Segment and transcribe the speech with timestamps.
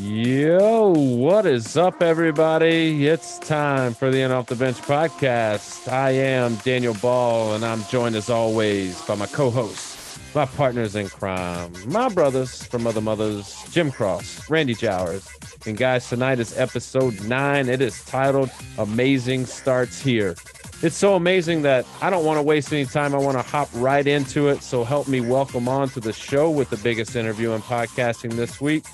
[0.00, 3.08] Yo, what is up, everybody?
[3.08, 5.90] It's time for the In Off the Bench podcast.
[5.90, 10.94] I am Daniel Ball, and I'm joined as always by my co hosts, my partners
[10.94, 15.28] in crime, my brothers from other mothers, Jim Cross, Randy Jowers.
[15.66, 17.68] And guys, tonight is episode nine.
[17.68, 20.36] It is titled Amazing Starts Here.
[20.80, 23.16] It's so amazing that I don't want to waste any time.
[23.16, 24.62] I want to hop right into it.
[24.62, 28.60] So help me welcome on to the show with the biggest interview in podcasting this
[28.60, 28.84] week.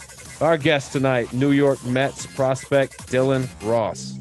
[0.40, 4.18] Our guest tonight, New York Mets prospect Dylan Ross.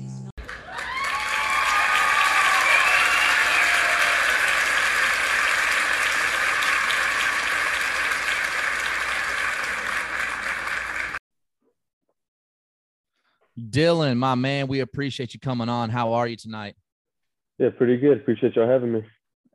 [13.57, 15.89] Dylan, my man, we appreciate you coming on.
[15.89, 16.75] How are you tonight?
[17.57, 18.19] Yeah, pretty good.
[18.19, 19.03] Appreciate y'all having me.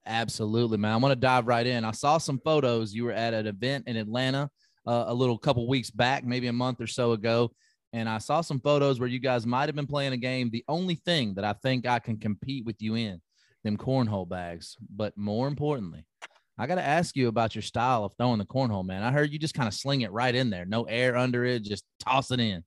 [0.04, 0.92] Absolutely, man.
[0.92, 1.84] I want to dive right in.
[1.84, 2.92] I saw some photos.
[2.92, 4.50] You were at an event in Atlanta
[4.88, 7.52] uh, a little couple weeks back, maybe a month or so ago,
[7.92, 10.48] and I saw some photos where you guys might have been playing a game.
[10.50, 13.20] The only thing that I think I can compete with you in,
[13.64, 14.76] them cornhole bags.
[14.94, 16.06] But more importantly,
[16.58, 19.02] I got to ask you about your style of throwing the cornhole, man.
[19.02, 21.64] I heard you just kind of sling it right in there, no air under it,
[21.64, 22.64] just toss it in.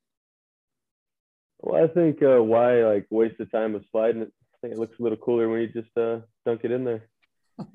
[1.60, 4.32] Well, I think uh, why like waste the time of sliding it.
[4.54, 7.10] I think it looks a little cooler when you just uh, dunk it in there.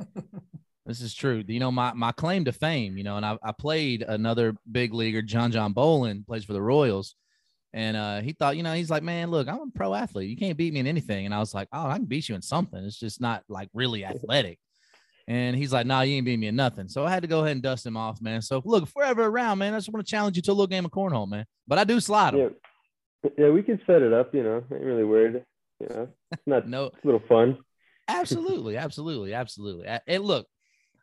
[0.87, 1.43] This is true.
[1.47, 4.95] You know, my, my claim to fame, you know, and I, I played another big
[4.95, 7.17] leaguer, John John Bolin, plays for the Royals.
[7.73, 10.31] And uh, he thought, you know, he's like, man, look, I'm a pro athlete.
[10.31, 11.27] You can't beat me in anything.
[11.27, 12.83] And I was like, oh, I can beat you in something.
[12.85, 14.59] It's just not like really athletic.
[15.29, 16.89] And he's like, nah, you ain't beat me in nothing.
[16.89, 18.41] So I had to go ahead and dust him off, man.
[18.41, 20.55] So look, if we're ever around, man, I just want to challenge you to a
[20.55, 21.45] little game of cornhole, man.
[21.67, 22.55] But I do slide them.
[23.25, 25.43] Yeah, yeah we can set it up, you know, ain't really worried.
[25.81, 27.59] You know, it's not no, it's a little fun.
[28.09, 29.87] absolutely, absolutely, absolutely.
[30.07, 30.47] And look,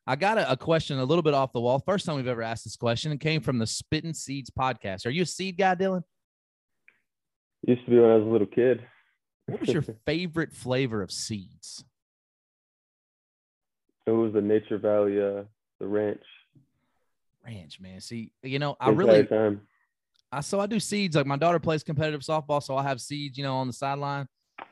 [0.06, 1.80] I got a, a, question a little bit off the wall.
[1.80, 3.12] First time we've ever asked this question.
[3.14, 5.06] It came from the Spitting Seeds podcast.
[5.06, 6.04] Are you a seed guy, Dylan?
[7.66, 8.82] Used to be when I was a little kid.
[9.46, 11.86] What was your favorite flavor of seeds?
[14.06, 15.44] It was the Nature Valley, uh,
[15.80, 16.24] the ranch.
[17.46, 18.02] Ranch, man.
[18.02, 19.62] See, you know, I really, time.
[20.34, 21.16] I so I do seeds.
[21.16, 24.28] Like my daughter plays competitive softball, so I have seeds, you know, on the sideline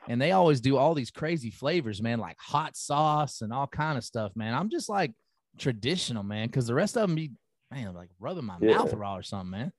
[0.08, 3.96] and they always do all these crazy flavors, man, like hot sauce and all kind
[3.96, 4.54] of stuff, man.
[4.54, 5.12] I'm just like
[5.58, 7.32] traditional, man, because the rest of them be,
[7.70, 8.76] man, like rubbing my yeah.
[8.76, 9.72] mouth raw or something, man.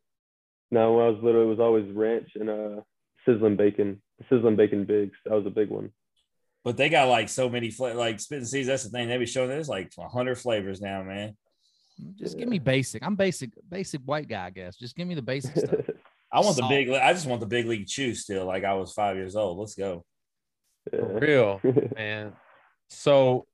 [0.71, 2.81] No, when I was little, it was always ranch and uh
[3.25, 5.17] sizzling bacon, sizzling bacon bigs.
[5.25, 5.91] That was a big one.
[6.63, 8.67] But they got like so many flavors, like spitting seeds.
[8.67, 9.09] That's the thing.
[9.09, 11.35] They be showing there's like 100 flavors now, man.
[12.15, 12.41] Just yeah.
[12.41, 13.05] give me basic.
[13.05, 14.77] I'm basic, basic white guy, I guess.
[14.77, 15.75] Just give me the basic stuff.
[16.31, 16.71] I want Salt.
[16.71, 16.89] the big.
[16.89, 18.45] I just want the big league chew still.
[18.45, 19.59] Like I was five years old.
[19.59, 20.03] Let's go.
[20.89, 21.61] For real,
[21.95, 22.33] man.
[22.89, 23.45] So,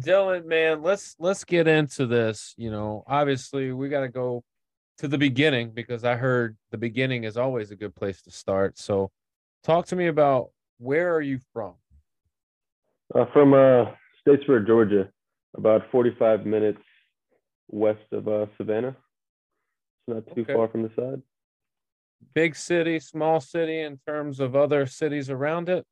[0.00, 2.54] Dylan, man, let's let's get into this.
[2.56, 4.44] You know, obviously, we got to go
[4.98, 8.78] to the beginning because I heard the beginning is always a good place to start.
[8.78, 9.10] So,
[9.64, 11.74] talk to me about where are you from?
[13.14, 13.86] Uh, from uh,
[14.26, 15.08] Statesboro, Georgia,
[15.56, 16.82] about 45 minutes
[17.68, 18.96] west of uh, Savannah.
[20.08, 20.54] It's not too okay.
[20.54, 21.22] far from the side
[22.34, 25.84] big city, small city in terms of other cities around it?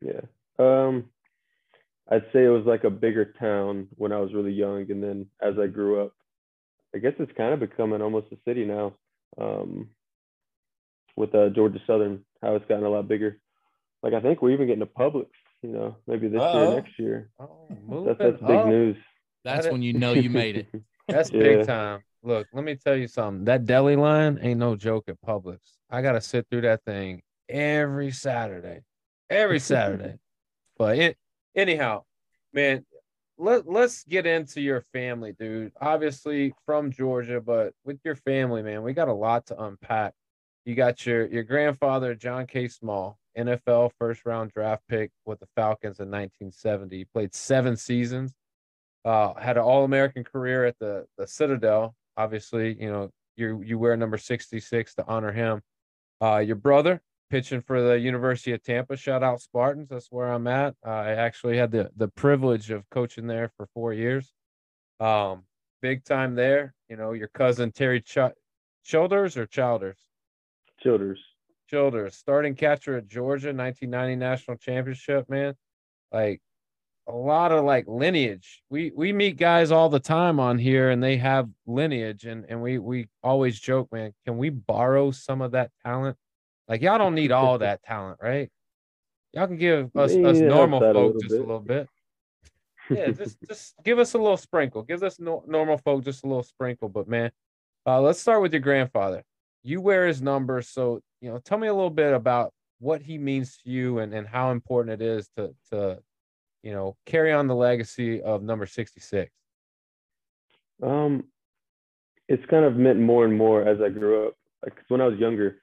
[0.00, 0.20] Yeah.
[0.58, 1.06] Um,
[2.10, 5.26] I'd say it was like a bigger town when I was really young, and then
[5.40, 6.12] as I grew up,
[6.94, 8.94] I guess it's kind of becoming almost a city now.
[9.38, 9.88] Um,
[11.16, 13.38] with uh, Georgia Southern, how it's gotten a lot bigger.
[14.02, 15.28] Like I think we're even getting a Publix,
[15.62, 16.62] you know, maybe this Uh-oh.
[16.62, 17.30] year, next year.
[17.38, 18.66] Oh, that's that's big up.
[18.66, 18.96] news.
[19.44, 20.82] That's when you know you made it.
[21.08, 21.42] that's yeah.
[21.42, 22.02] big time.
[22.22, 23.44] Look, let me tell you something.
[23.44, 25.58] That deli line ain't no joke at Publix.
[25.90, 28.80] I gotta sit through that thing every Saturday,
[29.28, 30.16] every Saturday.
[30.78, 31.16] but it,
[31.54, 32.04] anyhow,
[32.52, 32.84] man,
[33.38, 35.72] let let's get into your family, dude.
[35.80, 40.14] Obviously from Georgia, but with your family, man, we got a lot to unpack.
[40.64, 42.68] You got your your grandfather, John K.
[42.68, 46.96] Small, NFL first round draft pick with the Falcons in 1970.
[46.96, 48.34] He played seven seasons.
[49.04, 53.78] Uh, had an All American career at the the Citadel obviously, you know, you you
[53.78, 55.62] wear number 66 to honor him.
[56.20, 57.00] Uh, your brother
[57.32, 58.94] pitching for the University of Tampa.
[58.94, 59.88] Shout out Spartans.
[59.88, 60.74] That's where I'm at.
[60.84, 64.30] I actually had the the privilege of coaching there for four years.
[65.00, 65.44] Um,
[65.80, 66.74] big time there.
[66.90, 68.36] You know, your cousin Terry Ch-
[68.84, 69.96] Childers or Childers?
[70.78, 71.20] Childers.
[71.70, 75.26] Childers, starting catcher at Georgia, 1990 national championship.
[75.30, 75.54] Man,
[76.12, 76.42] like
[77.08, 78.62] a lot of like lineage.
[78.68, 82.60] We we meet guys all the time on here and they have lineage and and
[82.60, 86.18] we we always joke, man, can we borrow some of that talent?
[86.68, 88.50] Like y'all don't need all that talent, right?
[89.32, 91.38] Y'all can give us us normal folk just bit.
[91.38, 91.88] a little bit.
[92.90, 94.82] Yeah, just just give us a little sprinkle.
[94.82, 97.30] Give us no, normal folk just a little sprinkle, but man,
[97.86, 99.22] uh, let's start with your grandfather.
[99.62, 103.16] you wear his number, so you know, tell me a little bit about what he
[103.16, 105.98] means to you and, and how important it is to to
[106.64, 109.30] you know carry on the legacy of number 66
[110.82, 111.24] um
[112.28, 114.34] it's kind of meant more and more as i grew up
[114.64, 115.61] like when i was younger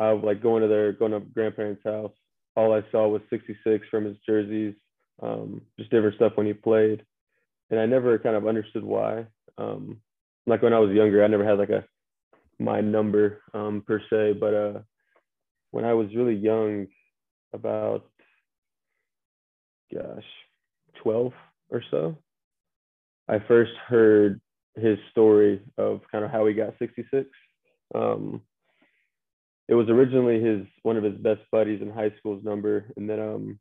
[0.00, 2.12] i like going to their going to grandparents house.
[2.56, 4.74] All i saw was 66 from his jerseys
[5.22, 7.04] um just different stuff when he played.
[7.70, 9.26] And i never kind of understood why.
[9.58, 10.00] Um
[10.46, 11.84] like when i was younger i never had like a
[12.58, 14.34] my number um per se.
[14.40, 14.80] But uh
[15.70, 16.88] when I was really young,
[17.52, 18.06] about
[19.92, 20.24] gosh,
[21.02, 21.32] 12
[21.70, 22.16] or so,
[23.28, 24.40] I first heard
[24.76, 27.28] his story of kind of how he got 66.
[27.94, 28.42] Um,
[29.70, 33.20] it was originally his one of his best buddies in high school's number, and then
[33.20, 33.58] um,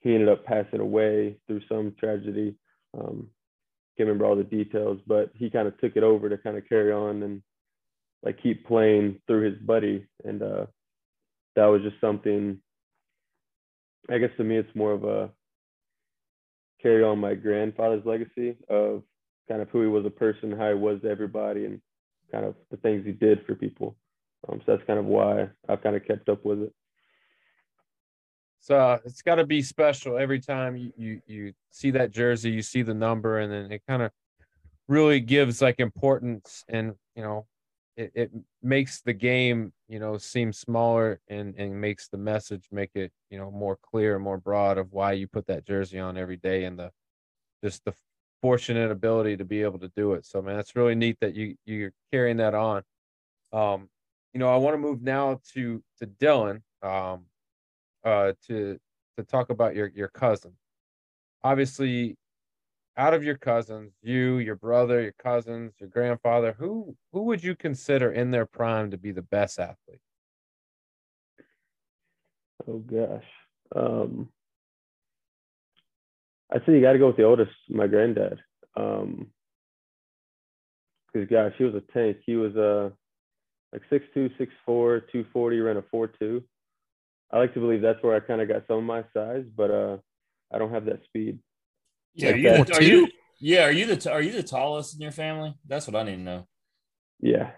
[0.00, 2.54] he ended up passing away through some tragedy.
[2.92, 3.28] Um,
[3.96, 6.68] can't remember all the details, but he kind of took it over to kind of
[6.68, 7.42] carry on and
[8.22, 10.06] like keep playing through his buddy.
[10.24, 10.66] And uh,
[11.56, 12.58] that was just something
[14.10, 15.30] i guess to me it's more of a
[16.82, 19.02] carry on my grandfather's legacy of
[19.48, 21.80] kind of who he was a person how he was to everybody and
[22.30, 23.96] kind of the things he did for people
[24.48, 26.72] um, so that's kind of why i've kind of kept up with it.
[28.60, 32.62] So it's got to be special every time you, you you see that jersey you
[32.62, 34.12] see the number and then it kind of
[34.88, 37.46] really gives like importance and you know
[37.96, 38.30] it, it
[38.62, 43.38] makes the game you know seem smaller and and makes the message make it you
[43.38, 46.78] know more clear more broad of why you put that jersey on every day and
[46.78, 46.90] the
[47.62, 47.94] just the
[48.40, 50.26] fortunate ability to be able to do it.
[50.26, 52.82] So man it's really neat that you you're carrying that on.
[53.52, 53.88] Um
[54.32, 57.24] you know i want to move now to to dylan um
[58.04, 58.78] uh to
[59.16, 60.52] to talk about your your cousin
[61.44, 62.16] obviously
[62.96, 67.54] out of your cousins, you, your brother, your cousins, your grandfather, who who would you
[67.54, 70.00] consider in their prime to be the best athlete?
[72.68, 73.24] Oh gosh.
[73.74, 74.28] Um
[76.52, 78.40] I say you got to go with the oldest, my granddad.
[78.76, 79.28] Um
[81.12, 82.18] because gosh, he was a tank.
[82.24, 82.90] He was uh
[83.72, 86.42] like 6'2", 6'4", 240, ran a 4'2".
[87.32, 89.70] I like to believe that's where I kind of got some of my size, but
[89.70, 89.96] uh
[90.52, 91.38] I don't have that speed.
[92.14, 93.08] Yeah, are you, the, are you,
[93.40, 95.54] yeah, are you the are you the tallest in your family?
[95.66, 96.46] That's what I need to know.
[97.20, 97.52] Yeah.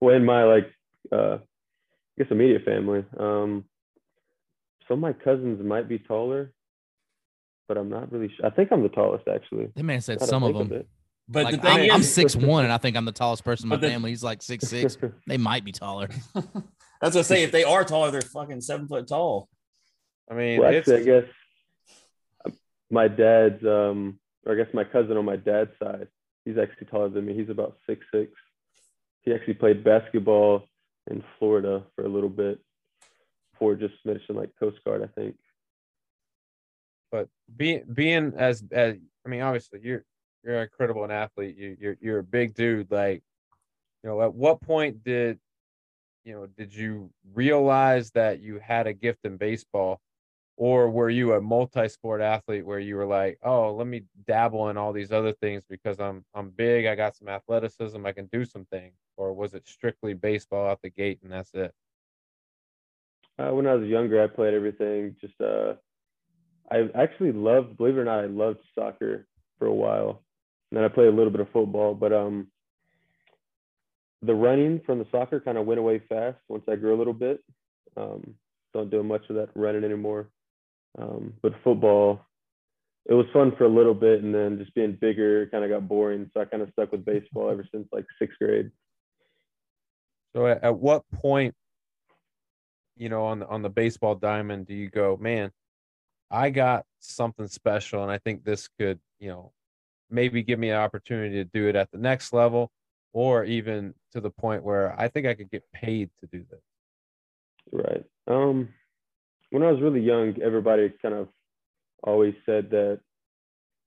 [0.00, 0.72] Well, in my like
[1.12, 3.04] uh I guess immediate family.
[3.18, 3.64] Um
[4.88, 6.52] some of my cousins might be taller,
[7.68, 8.46] but I'm not really sure.
[8.46, 9.68] I think I'm the tallest actually.
[9.76, 10.72] That man said some of them.
[10.72, 10.86] Of
[11.32, 13.44] but like, the thing I'm, is, I'm six one, and I think I'm the tallest
[13.44, 14.10] person in my the, family.
[14.10, 14.96] He's like six six.
[15.26, 16.08] they might be taller.
[16.34, 17.42] That's what I say.
[17.42, 19.48] If they are taller, they're fucking seven foot tall.
[20.30, 21.24] I mean, well, actually, I guess
[22.90, 26.08] my dad's um or I guess my cousin on my dad's side,
[26.44, 27.34] he's actually taller than me.
[27.34, 28.32] He's about six six.
[29.22, 30.64] He actually played basketball
[31.10, 32.60] in Florida for a little bit
[33.52, 35.36] before just finishing like Coast Guard, I think.
[37.10, 40.04] But being being as as I mean, obviously you're
[40.44, 41.56] you're incredible an athlete.
[41.56, 42.90] You you're you're a big dude.
[42.90, 43.22] Like,
[44.02, 45.38] you know, at what point did
[46.24, 50.00] you know did you realize that you had a gift in baseball?
[50.56, 54.76] Or were you a multi-sport athlete where you were like oh let me dabble in
[54.76, 56.86] all these other things because i'm i'm big.
[56.86, 58.04] I got some athleticism.
[58.04, 58.94] I can do some things.
[59.16, 61.72] Or was it strictly baseball out the gate and that's it?
[63.38, 65.16] Uh, when i was younger i played everything.
[65.20, 65.74] Just uh
[66.70, 69.26] i actually loved believe it or not i loved soccer
[69.58, 70.22] for a while
[70.72, 72.48] and then i played a little bit of football but um
[74.22, 77.12] the running from the soccer kind of went away fast once i grew a little
[77.12, 77.40] bit
[77.96, 78.34] um
[78.72, 80.28] don't do much of that running anymore
[80.98, 82.20] um, but football,
[83.06, 85.88] it was fun for a little bit, and then just being bigger kind of got
[85.88, 86.30] boring.
[86.32, 88.70] So I kind of stuck with baseball ever since like sixth grade.
[90.34, 91.54] So at, at what point,
[92.96, 95.50] you know, on the on the baseball diamond, do you go, man?
[96.30, 99.52] I got something special, and I think this could, you know,
[100.12, 102.70] maybe give me an opportunity to do it at the next level,
[103.12, 106.60] or even to the point where I think I could get paid to do this.
[107.72, 108.04] Right.
[108.26, 108.68] Um,
[109.50, 111.28] when I was really young, everybody kind of
[112.02, 113.00] always said that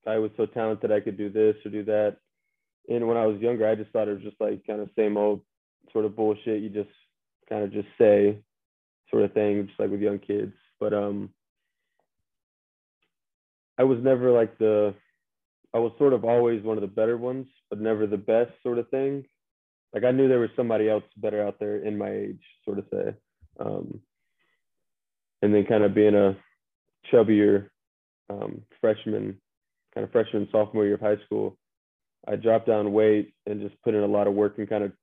[0.08, 2.18] I was so talented I could do this or do that.
[2.88, 5.18] And when I was younger, I just thought it was just like kind of same
[5.18, 5.42] old
[5.92, 6.62] sort of bullshit.
[6.62, 6.90] You just
[7.50, 8.40] kind of just say
[9.10, 10.54] sort of thing, just like with young kids.
[10.80, 11.32] But um,
[13.78, 14.94] I was never like the,
[15.76, 18.80] I was sort of always one of the better ones, but never the best sort
[18.80, 19.26] of thing.
[19.94, 22.86] Like I knew there was somebody else better out there in my age, sort of
[22.90, 23.14] say.
[23.60, 24.00] Um,
[25.42, 26.38] and then kind of being a
[27.12, 27.68] chubbier
[28.30, 29.42] um, freshman,
[29.94, 31.58] kind of freshman sophomore year of high school,
[32.26, 34.94] I dropped down weight and just put in a lot of work and kind of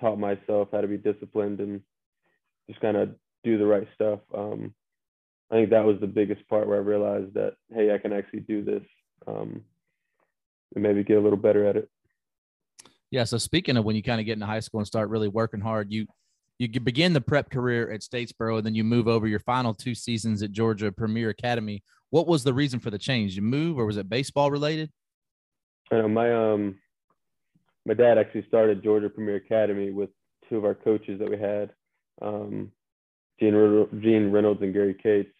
[0.00, 1.82] taught myself how to be disciplined and
[2.70, 3.10] just kind of
[3.44, 4.20] do the right stuff.
[4.34, 4.74] Um,
[5.50, 8.40] I think that was the biggest part where I realized that hey, I can actually
[8.40, 8.82] do this
[9.26, 9.60] um,
[10.76, 11.88] and maybe get a little better at it.
[13.10, 13.24] Yeah.
[13.24, 15.60] So speaking of when you kind of get into high school and start really working
[15.60, 16.06] hard, you
[16.58, 19.94] you begin the prep career at Statesboro, and then you move over your final two
[19.94, 21.82] seasons at Georgia Premier Academy.
[22.10, 23.36] What was the reason for the change?
[23.36, 24.90] You move, or was it baseball related?
[25.90, 26.78] I know my um
[27.84, 30.10] my dad actually started Georgia Premier Academy with
[30.48, 31.70] two of our coaches that we had,
[32.20, 32.72] um,
[33.38, 35.32] Gene, Gene Reynolds and Gary Cates.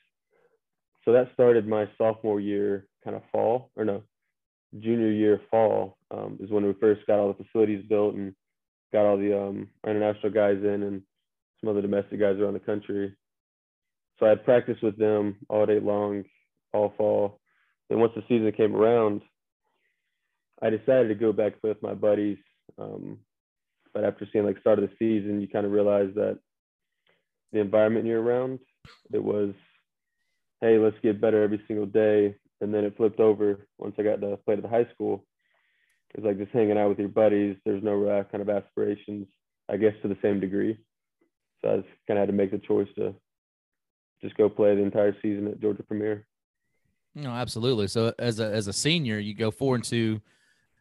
[1.04, 4.02] So that started my sophomore year, kind of fall, or no,
[4.80, 8.34] junior year fall um, is when we first got all the facilities built and
[8.92, 11.02] got all the um, international guys in and
[11.60, 13.14] some other domestic guys around the country.
[14.18, 16.24] So I had practiced with them all day long,
[16.72, 17.40] all fall.
[17.88, 19.22] Then once the season came around,
[20.62, 22.38] I decided to go back with my buddies.
[22.78, 23.18] Um,
[23.92, 26.38] but after seeing like start of the season, you kind of realize that
[27.52, 28.58] the environment you're around,
[29.12, 29.54] it was,
[30.60, 32.36] hey, let's get better every single day.
[32.60, 35.24] And then it flipped over once I got to play at the high school.
[36.14, 37.56] It was like just hanging out with your buddies.
[37.64, 39.26] There's no uh, kind of aspirations,
[39.68, 40.78] I guess, to the same degree.
[41.62, 43.14] So I just kind of had to make the choice to
[44.22, 46.26] just go play the entire season at Georgia Premier.
[47.14, 47.88] No, absolutely.
[47.88, 50.20] So as a as a senior, you go four and two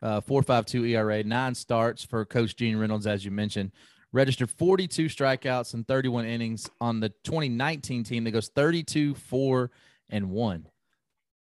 [0.01, 3.71] uh, 4.52 ERA, nine starts for Coach Gene Reynolds, as you mentioned.
[4.11, 9.71] Registered 42 strikeouts and 31 innings on the 2019 team that goes 32, 4,
[10.09, 10.67] and 1.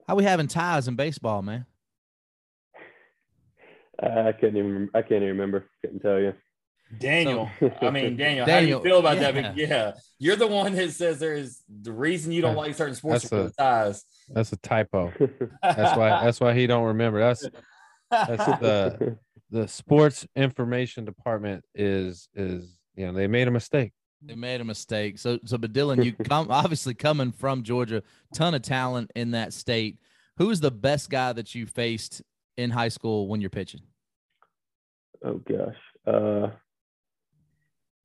[0.07, 1.65] How we having ties in baseball, man?
[4.01, 5.65] I can't even I can't even remember.
[5.81, 6.33] Couldn't tell you.
[6.99, 9.31] Daniel, so, I mean Daniel, Daniel, how do you feel about yeah.
[9.31, 9.57] that?
[9.57, 13.53] Yeah, you're the one that says there's the reason you don't like certain sports that's
[13.53, 14.03] a, ties.
[14.29, 15.11] That's a typo.
[15.63, 17.19] That's why that's why he don't remember.
[17.19, 17.47] That's
[18.11, 19.17] that's the
[19.49, 23.93] the sports information department is is you know they made a mistake.
[24.25, 25.19] They made a mistake.
[25.19, 28.01] So so but Dylan, you come obviously coming from Georgia,
[28.33, 29.99] ton of talent in that state.
[30.37, 32.21] Who is the best guy that you faced
[32.57, 33.81] in high school when you're pitching?
[35.23, 35.77] Oh gosh.
[36.07, 36.49] Uh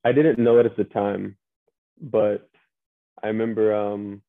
[0.04, 1.36] I didn't know it at the time,
[2.00, 2.48] but
[3.22, 4.22] I remember um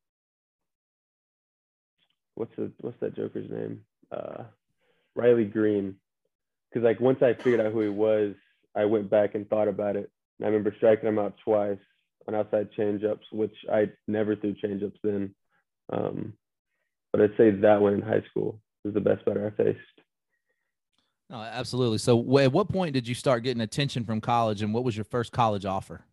[2.36, 3.82] what's the what's that joker's name?
[4.12, 4.44] Uh
[5.16, 5.96] Riley Greene.
[6.70, 8.34] Because like once I figured out who he was,
[8.74, 10.10] I went back and thought about it.
[10.42, 11.80] I remember striking him out twice
[12.28, 15.34] on outside changeups, which I never threw changeups then.
[15.92, 16.34] Um,
[17.12, 19.80] but I'd say that one in high school was the best batter I faced.
[21.30, 21.98] No, absolutely.
[21.98, 25.06] So, at what point did you start getting attention from college, and what was your
[25.06, 26.06] first college offer?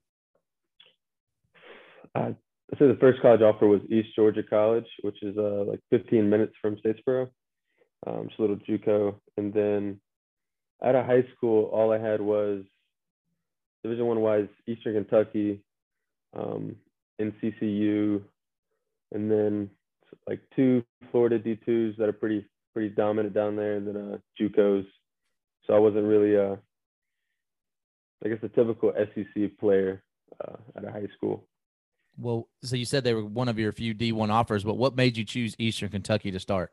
[2.14, 2.34] I
[2.78, 6.52] say the first college offer was East Georgia College, which is uh, like 15 minutes
[6.60, 7.28] from Statesboro
[8.06, 9.14] um, just a little JUCO.
[9.36, 10.00] And then
[10.84, 12.64] out of high school, all I had was
[13.82, 15.62] Division One wise Eastern Kentucky,
[16.36, 16.76] um,
[17.20, 18.22] NCCU,
[19.12, 19.70] and then
[20.26, 24.86] like two Florida D2s that are pretty pretty dominant down there, and then uh, JUCOs.
[25.66, 26.56] So I wasn't really, uh,
[28.24, 30.02] I guess, a typical SEC player
[30.42, 31.44] uh, at a high school.
[32.16, 35.16] Well, so you said they were one of your few D1 offers, but what made
[35.16, 36.72] you choose Eastern Kentucky to start?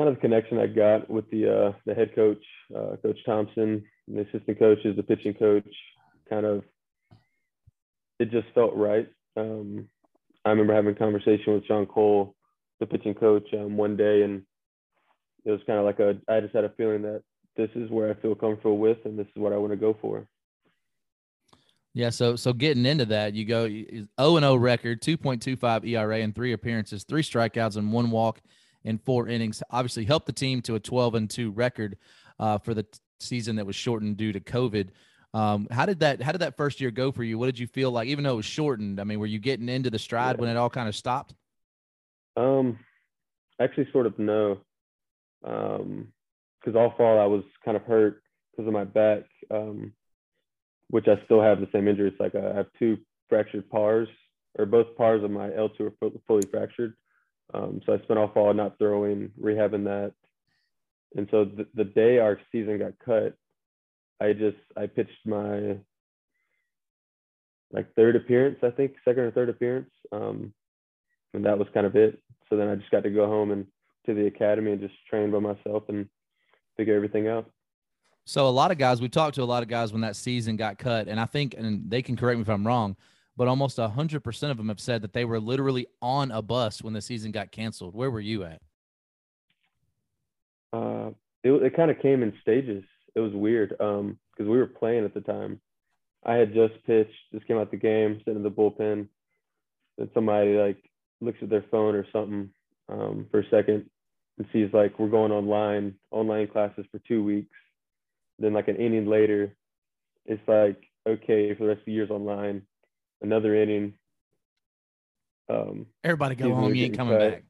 [0.00, 2.42] Kind of the connection I got with the uh, the head coach,
[2.74, 5.68] uh, Coach Thompson, the assistant coaches, the pitching coach.
[6.30, 6.62] Kind of,
[8.18, 9.06] it just felt right.
[9.36, 9.88] Um,
[10.46, 12.34] I remember having a conversation with John Cole,
[12.78, 14.42] the pitching coach, um, one day, and
[15.44, 16.18] it was kind of like a.
[16.32, 17.22] I just had a feeling that
[17.58, 19.94] this is where I feel comfortable with, and this is what I want to go
[20.00, 20.26] for.
[21.92, 26.32] Yeah, so so getting into that, you go 0 and 0 record, 2.25 ERA in
[26.32, 28.40] three appearances, three strikeouts and one walk
[28.84, 29.62] in four innings.
[29.70, 31.96] Obviously, helped the team to a 12 and two record
[32.38, 34.88] uh, for the t- season that was shortened due to COVID.
[35.32, 37.38] Um, how did that How did that first year go for you?
[37.38, 39.00] What did you feel like, even though it was shortened?
[39.00, 40.40] I mean, were you getting into the stride yeah.
[40.40, 41.34] when it all kind of stopped?
[42.36, 42.78] Um,
[43.60, 44.58] actually, sort of no.
[45.44, 46.08] Um,
[46.60, 49.22] because all fall I was kind of hurt because of my back.
[49.50, 49.92] Um,
[50.90, 52.08] which I still have the same injury.
[52.08, 54.08] It's like I have two fractured pars,
[54.58, 56.94] or both pars of my L2 are fully fractured.
[57.52, 60.12] Um, so I spent all fall not throwing, rehabbing that.
[61.16, 63.34] And so the, the day our season got cut,
[64.20, 65.76] I just I pitched my
[67.72, 69.90] like third appearance, I think, second or third appearance.
[70.12, 70.52] Um,
[71.34, 72.20] and that was kind of it.
[72.48, 73.66] So then I just got to go home and
[74.06, 76.08] to the academy and just train by myself and
[76.76, 77.50] figure everything out.
[78.24, 80.56] So a lot of guys, we talked to a lot of guys when that season
[80.56, 82.96] got cut, and I think, and they can correct me if I'm wrong,
[83.36, 86.92] but almost 100% of them have said that they were literally on a bus when
[86.92, 87.94] the season got canceled.
[87.94, 88.60] Where were you at?
[90.72, 91.10] Uh,
[91.42, 92.84] it, it kind of came in stages.
[93.14, 95.60] it was weird um because we were playing at the time.
[96.24, 99.08] I had just pitched, just came out the game, sitting in the bullpen.
[99.98, 100.78] Then somebody like
[101.20, 102.50] looks at their phone or something
[102.88, 103.88] um, for a second
[104.38, 107.56] and sees like we're going online, online classes for two weeks.
[108.38, 109.54] Then like an inning later,
[110.24, 112.62] it's like okay for the rest of the year's online,
[113.22, 113.94] another inning.
[115.48, 116.74] Um, Everybody go home.
[116.74, 117.30] You ain't coming cut.
[117.30, 117.44] back.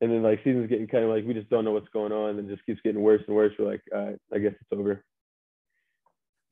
[0.00, 2.38] And then like season's getting kind of like we just don't know what's going on,
[2.38, 3.52] and just keeps getting worse and worse.
[3.58, 5.02] We're like, I guess it's over.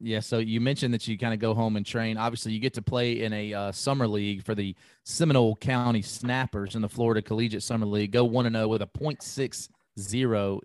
[0.04, 2.16] Yeah, so you mentioned that you kind of go home and train.
[2.16, 6.74] Obviously, you get to play in a uh, summer league for the Seminole County Snappers
[6.74, 8.10] in the Florida Collegiate Summer League.
[8.10, 10.60] Go one and zero oh with a .60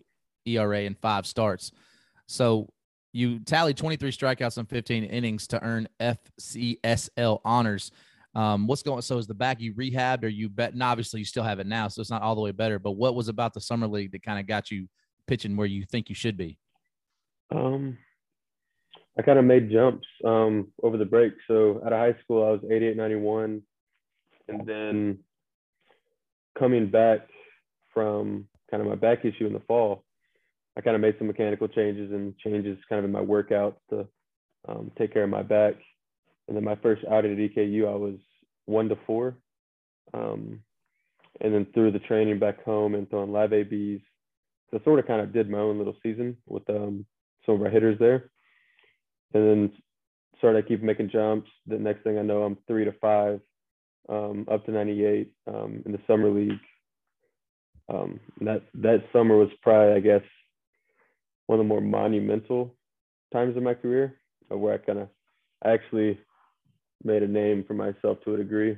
[0.47, 1.71] ERA and five starts.
[2.25, 2.67] So
[3.13, 7.91] you tally 23 strikeouts in 15 innings to earn FCSL honors.
[8.35, 9.01] Um, what's going?
[9.01, 10.73] So is the back you rehabbed, or you bet?
[10.73, 12.77] And obviously, you still have it now, so it's not all the way better.
[12.77, 14.87] But what was about the summer league that kind of got you
[15.25, 16.57] pitching where you think you should be?
[17.51, 17.97] Um
[19.17, 21.33] I kind of made jumps um, over the break.
[21.47, 23.63] So out of high school, I was 88, 91.
[24.47, 25.19] And then
[26.57, 27.27] coming back
[27.93, 30.03] from kind of my back issue in the fall,
[30.77, 34.07] I kind of made some mechanical changes and changes kind of in my workout to
[34.67, 35.73] um, take care of my back.
[36.47, 38.17] And then my first outing at EKU, I was
[38.65, 39.37] one to four.
[40.13, 40.61] Um,
[41.41, 44.01] and then through the training back home and throwing live ABs,
[44.69, 47.05] so I sort of kind of did my own little season with um,
[47.45, 48.29] some of our hitters there
[49.33, 49.71] and then
[50.37, 51.49] started I keep making jumps.
[51.65, 53.39] The next thing I know, I'm three to five,
[54.09, 56.59] um, up to 98 um, in the summer league.
[57.89, 60.23] Um, that that summer was probably, I guess,
[61.47, 62.75] one of the more monumental
[63.33, 64.15] times in my career,
[64.49, 65.09] where I kind of
[65.65, 66.19] actually
[67.03, 68.77] made a name for myself to a degree.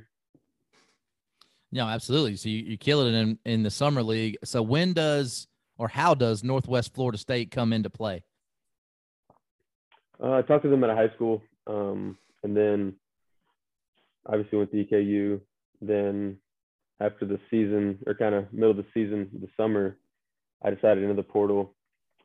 [1.72, 2.36] No, absolutely.
[2.36, 4.38] So you, you kill it in in the summer league.
[4.44, 8.24] So when does or how does Northwest Florida State come into play?
[10.22, 12.96] Uh, I talked to them at a high school, um, and then
[14.26, 15.40] obviously went to EKU.
[15.82, 16.38] Then
[17.00, 19.98] after the season, or kind of middle of the season, the summer,
[20.64, 21.76] I decided into the portal.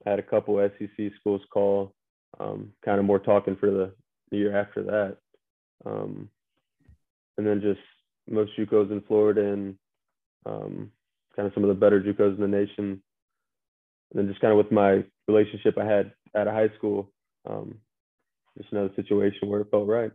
[0.05, 1.95] Had a couple SEC schools call,
[2.39, 3.93] um, kind of more talking for the,
[4.31, 5.17] the year after that,
[5.87, 6.29] um,
[7.39, 7.81] and then just
[8.29, 9.77] most JUCOs in Florida and
[10.47, 10.91] um,
[11.35, 13.03] kind of some of the better JUCOs in the nation.
[14.11, 17.11] And then just kind of with my relationship I had at a high school,
[17.49, 17.77] um,
[18.59, 20.13] just another situation where it felt right.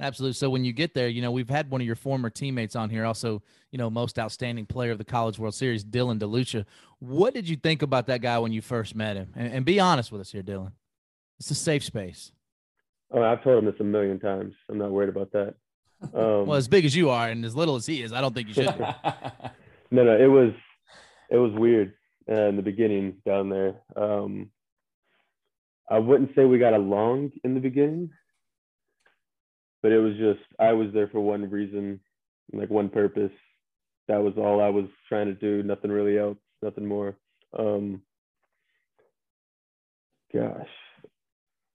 [0.00, 0.34] Absolutely.
[0.34, 2.90] So when you get there, you know, we've had one of your former teammates on
[2.90, 6.64] here, also, you know, most outstanding player of the College World Series, Dylan DeLucia.
[6.98, 9.32] What did you think about that guy when you first met him?
[9.36, 10.72] And, and be honest with us here, Dylan.
[11.38, 12.32] It's a safe space.
[13.12, 14.54] Oh, I've told him this a million times.
[14.68, 15.54] I'm not worried about that.
[16.12, 18.34] Um, well, as big as you are and as little as he is, I don't
[18.34, 18.66] think you should.
[19.90, 20.52] no, no, it was
[21.30, 21.94] it was weird
[22.30, 23.76] uh, in the beginning down there.
[23.96, 24.50] Um,
[25.88, 28.10] I wouldn't say we got along in the beginning,
[29.84, 32.00] but it was just I was there for one reason,
[32.54, 33.30] like one purpose.
[34.08, 35.62] That was all I was trying to do.
[35.62, 36.38] Nothing really else.
[36.62, 37.18] Nothing more.
[37.56, 38.00] Um,
[40.32, 40.66] gosh,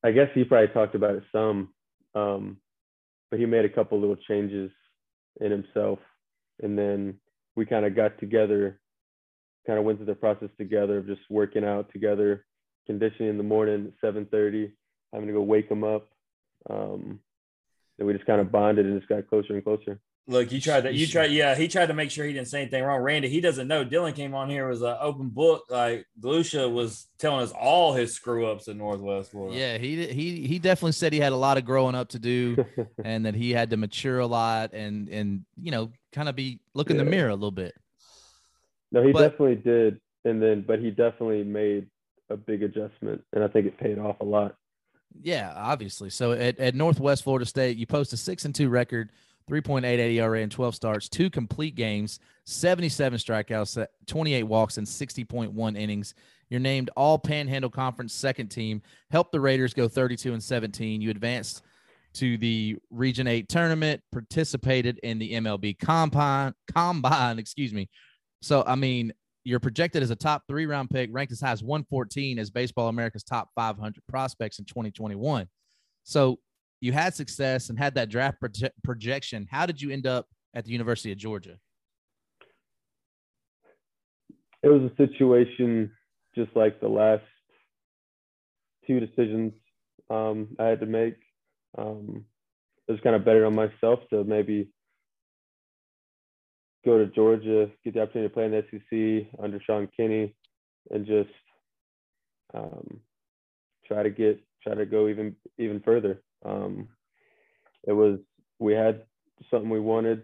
[0.03, 1.69] I guess he probably talked about it some,
[2.15, 2.57] um,
[3.29, 4.71] but he made a couple little changes
[5.39, 5.99] in himself,
[6.63, 7.13] and then
[7.55, 8.79] we kind of got together,
[9.67, 12.43] kind of went through the process together of just working out together
[12.87, 14.71] conditioning in the morning at 7.30,
[15.13, 16.09] having to go wake him up.
[16.71, 17.19] Um,
[17.99, 19.99] and we just kind of bonded and just got closer and closer.
[20.27, 20.93] Look, you tried that.
[20.93, 21.55] You tried, yeah.
[21.55, 23.01] He tried to make sure he didn't say anything wrong.
[23.01, 23.83] Randy, he doesn't know.
[23.83, 25.63] Dylan came on here was an open book.
[25.71, 29.57] Like Lucia was telling us all his screw ups in Northwest Florida.
[29.57, 32.63] Yeah, he he he definitely said he had a lot of growing up to do,
[33.03, 36.59] and that he had to mature a lot and and you know kind of be
[36.75, 37.05] look in yeah.
[37.05, 37.73] the mirror a little bit.
[38.91, 41.88] No, he but, definitely did, and then but he definitely made
[42.29, 44.55] a big adjustment, and I think it paid off a lot.
[45.21, 46.09] Yeah, obviously.
[46.09, 49.11] So at, at Northwest Florida State, you post a six and two record,
[49.49, 56.13] 3.88 ERA in 12 starts, two complete games, 77 strikeouts, 28 walks, and 60.1 innings.
[56.49, 58.81] You're named All Panhandle Conference second team.
[59.11, 61.01] Helped the Raiders go 32 and 17.
[61.01, 61.63] You advanced
[62.15, 67.89] to the Region 8 tournament, participated in the MLB combine, combine, excuse me.
[68.41, 69.13] So I mean,
[69.49, 72.88] you're projected as a top three round pick, ranked as high as 114 as Baseball
[72.88, 75.47] America's top 500 prospects in 2021.
[76.03, 76.39] So
[76.81, 79.47] you had success and had that draft proje- projection.
[79.49, 81.57] How did you end up at the University of Georgia?
[84.62, 85.91] It was a situation
[86.35, 87.23] just like the last
[88.85, 89.53] two decisions
[90.12, 91.15] um, I had to make.
[91.77, 92.25] Um,
[92.88, 94.69] it was kind of better on myself to maybe
[96.85, 100.35] go to Georgia, get the opportunity to play in the SEC under Sean Kinney,
[100.91, 101.29] and just
[102.53, 102.99] um,
[103.85, 106.21] try to get try to go even even further.
[106.45, 106.89] Um,
[107.87, 108.19] it was
[108.59, 109.03] we had
[109.49, 110.23] something we wanted.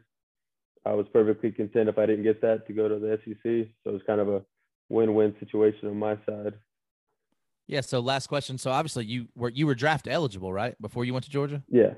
[0.85, 3.41] I was perfectly content if I didn't get that to go to the SEC.
[3.83, 4.43] So it was kind of a
[4.89, 6.53] win-win situation on my side.
[7.67, 7.81] Yeah.
[7.81, 8.57] So last question.
[8.59, 10.79] So obviously you were you were draft eligible, right?
[10.79, 11.63] Before you went to Georgia.
[11.67, 11.95] Yeah.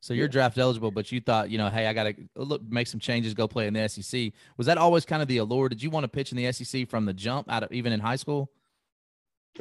[0.00, 0.32] So you're Yeah.
[0.32, 3.34] draft eligible, but you thought, you know, hey, I got to look, make some changes,
[3.34, 4.32] go play in the SEC.
[4.56, 5.68] Was that always kind of the allure?
[5.68, 8.00] Did you want to pitch in the SEC from the jump, out of even in
[8.00, 8.50] high school?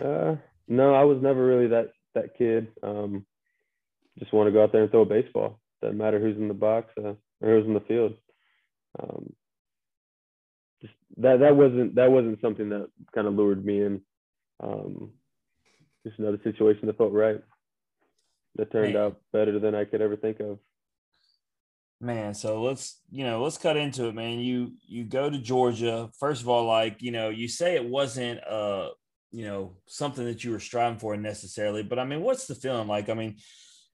[0.01, 0.35] Uh,
[0.67, 2.67] no, I was never really that that kid.
[2.81, 3.25] Um,
[4.17, 5.59] just want to go out there and throw a baseball.
[5.81, 8.13] Doesn't matter who's in the box uh, or who's in the field.
[9.01, 9.33] Um,
[10.81, 14.01] just that that wasn't that wasn't something that kind of lured me in.
[14.61, 15.11] Um,
[16.05, 17.41] just another situation that felt right.
[18.59, 19.01] That turned Man.
[19.01, 20.59] out better than I could ever think of.
[22.01, 24.39] Man, so let's you know let's cut into it, man.
[24.39, 26.09] You you go to Georgia.
[26.19, 28.89] First of all, like you know, you say it wasn't uh
[29.31, 32.89] you know something that you were striving for necessarily, but I mean, what's the feeling
[32.89, 33.07] like?
[33.07, 33.37] I mean,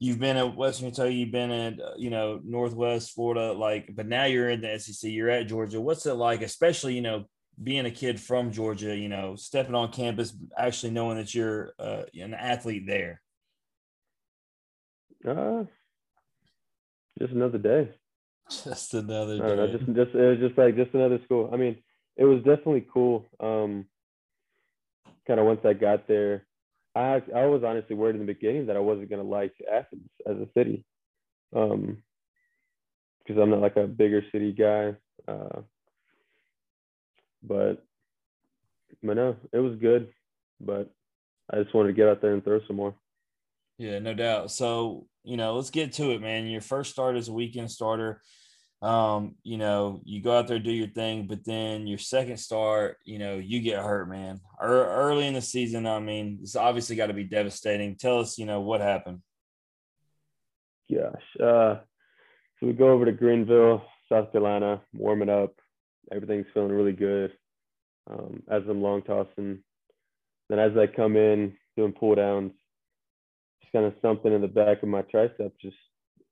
[0.00, 4.08] you've been at Western Kentucky, you've been at uh, you know Northwest Florida, like, but
[4.08, 5.08] now you're in the SEC.
[5.08, 5.80] You're at Georgia.
[5.80, 7.24] What's it like, especially you know
[7.62, 8.96] being a kid from Georgia?
[8.96, 13.20] You know, stepping on campus, actually knowing that you're uh, an athlete there.
[15.26, 15.64] Uh,
[17.18, 17.90] just another day.
[18.48, 19.72] Just another don't know, day.
[19.72, 21.50] just just it was just like just another school.
[21.52, 21.76] I mean,
[22.16, 23.26] it was definitely cool.
[23.40, 23.86] Um,
[25.26, 26.46] kind of once I got there,
[26.94, 30.36] I I was honestly worried in the beginning that I wasn't gonna like Athens as
[30.36, 30.84] a city,
[31.54, 32.02] um,
[33.18, 34.94] because I'm not like a bigger city guy.
[35.26, 35.62] Uh,
[37.42, 37.84] but
[39.02, 40.08] but no, it was good.
[40.60, 40.90] But
[41.52, 42.94] I just wanted to get out there and throw some more.
[43.78, 44.50] Yeah, no doubt.
[44.50, 46.46] So, you know, let's get to it, man.
[46.46, 48.22] Your first start as a weekend starter.
[48.80, 52.98] Um, you know, you go out there, do your thing, but then your second start,
[53.04, 54.40] you know, you get hurt, man.
[54.62, 57.96] Ear- Early in the season, I mean, it's obviously got to be devastating.
[57.96, 59.22] Tell us, you know, what happened.
[60.92, 61.24] Gosh.
[61.40, 61.80] Uh,
[62.60, 65.54] so we go over to Greenville, South Carolina, warming up.
[66.12, 67.32] Everything's feeling really good.
[68.08, 69.64] Um, as I'm long tossing.
[70.48, 72.52] Then as I come in doing pull downs,
[73.76, 75.76] kind of something in the back of my tricep just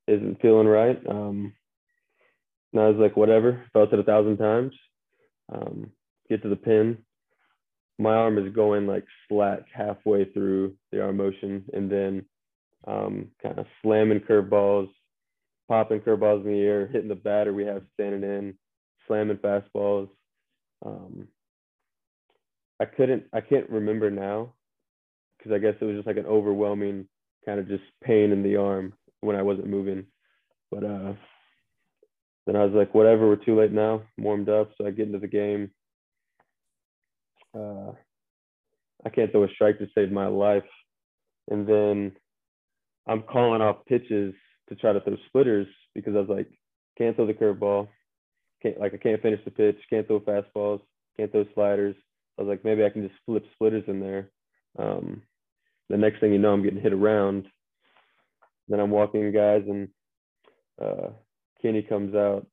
[0.09, 0.99] isn't feeling right.
[1.07, 1.53] Um,
[2.73, 4.73] and I was like, whatever, felt it a thousand times.
[5.53, 5.91] Um,
[6.31, 6.97] get to the pin.
[7.99, 12.25] My arm is going like slack halfway through the arm motion and then
[12.87, 14.89] um, kind of slamming curveballs,
[15.69, 18.55] popping curveballs in the air, hitting the batter we have standing in,
[19.07, 20.09] slamming fastballs.
[20.85, 21.29] Um,
[22.81, 24.55] I couldn't, I can't remember now
[25.37, 27.07] because I guess it was just like an overwhelming
[27.45, 30.07] kind of just pain in the arm when I wasn't moving.
[30.71, 31.13] But uh,
[32.47, 34.03] then I was like, whatever, we're too late now.
[34.19, 35.71] I'm warmed up, so I get into the game.
[37.57, 37.93] Uh,
[39.05, 40.65] I can't throw a strike to save my life,
[41.51, 42.13] and then
[43.07, 44.35] I'm calling off pitches
[44.69, 46.49] to try to throw splitters because I was like,
[46.97, 47.89] can't throw the curveball,
[48.63, 50.81] can't like I can't finish the pitch, can't throw fastballs,
[51.17, 51.97] can't throw sliders.
[52.39, 54.31] I was like, maybe I can just flip splitters in there.
[54.79, 55.23] Um,
[55.91, 57.47] the next thing you know, I'm getting hit around.
[58.69, 59.89] Then I'm walking guys, and
[60.81, 61.11] uh,
[61.61, 62.47] Kenny comes out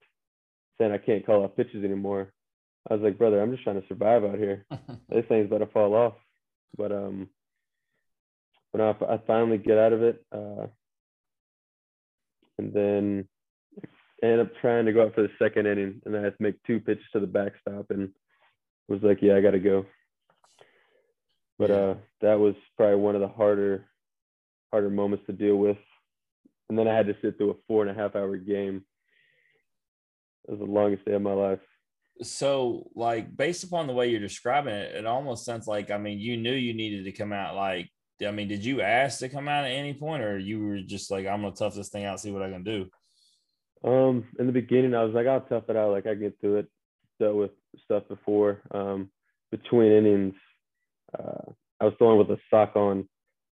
[0.78, 2.34] saying I can't call off pitches anymore.
[2.90, 4.66] I was like, brother, I'm just trying to survive out here.
[5.10, 6.14] This thing's about to fall off.
[6.78, 7.28] But um,
[8.72, 10.68] but I, I finally get out of it, uh,
[12.58, 13.28] and then
[14.24, 16.64] end up trying to go out for the second inning, and I had to make
[16.66, 18.10] two pitches to the backstop, and
[18.88, 19.86] was like, yeah, I got to go.
[21.62, 23.86] But uh, that was probably one of the harder,
[24.72, 25.78] harder moments to deal with.
[26.70, 28.84] And then I had to sit through a four and a half hour game.
[30.48, 31.60] It was the longest day of my life.
[32.24, 36.20] so like based upon the way you're describing it it almost sounds like i mean
[36.20, 37.90] you knew you needed to come out like
[38.28, 41.10] i mean did you ask to come out at any point or you were just
[41.10, 42.80] like i'm gonna tough this thing out see what i can do
[43.84, 45.92] Um, in the beginning, I was like, I'll tough it out.
[45.92, 46.68] Like I get through it.
[47.20, 47.52] Dealt with
[47.86, 48.62] stuff before.
[48.70, 49.10] Um,
[49.50, 50.36] between innings,
[51.18, 53.08] uh, I was throwing with a sock on,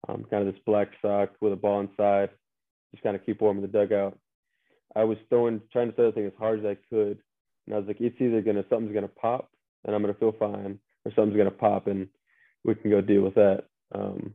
[0.09, 2.31] um, kind of this black sock with a ball inside,
[2.93, 4.19] just kind of keep warm in the dugout.
[4.97, 7.19] I was throwing, trying to throw the thing as hard as I could,
[7.67, 9.51] and I was like, it's either gonna something's gonna pop
[9.85, 12.09] and I'm gonna feel fine, or something's gonna pop and
[12.65, 13.65] we can go deal with that.
[13.95, 14.35] Um,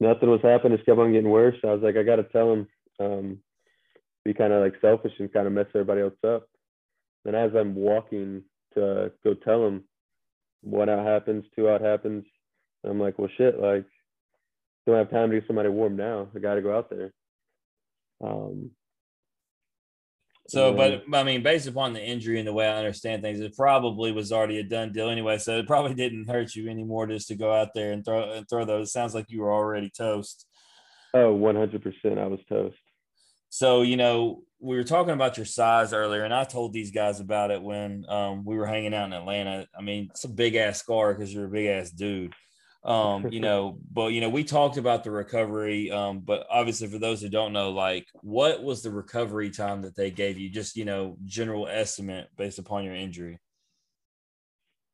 [0.00, 0.78] nothing was happening.
[0.78, 1.56] It kept on getting worse.
[1.64, 2.68] I was like, I gotta tell him.
[2.98, 3.38] Um,
[4.26, 6.48] be kind of like selfish and kind of mess everybody else up.
[7.24, 8.42] And as I'm walking
[8.74, 9.84] to go tell them
[10.66, 12.24] one out happens, two out happens,
[12.84, 13.84] I'm like, well, shit, like,
[14.86, 16.28] don't have time to get somebody warm now.
[16.34, 17.12] I got to go out there.
[18.22, 18.70] Um,
[20.48, 23.56] So, but I mean, based upon the injury and the way I understand things, it
[23.56, 25.38] probably was already a done deal anyway.
[25.38, 28.48] So it probably didn't hurt you anymore just to go out there and throw and
[28.48, 28.88] throw those.
[28.88, 30.46] It sounds like you were already toast.
[31.14, 32.18] Oh, 100%.
[32.18, 32.76] I was toast.
[33.48, 37.20] So, you know, we were talking about your size earlier, and I told these guys
[37.20, 39.66] about it when um, we were hanging out in Atlanta.
[39.76, 42.34] I mean, it's a big ass scar because you're a big ass dude.
[42.84, 45.90] Um, you know, but you know, we talked about the recovery.
[45.90, 49.96] Um, but obviously, for those who don't know, like, what was the recovery time that
[49.96, 50.48] they gave you?
[50.48, 53.38] Just you know, general estimate based upon your injury.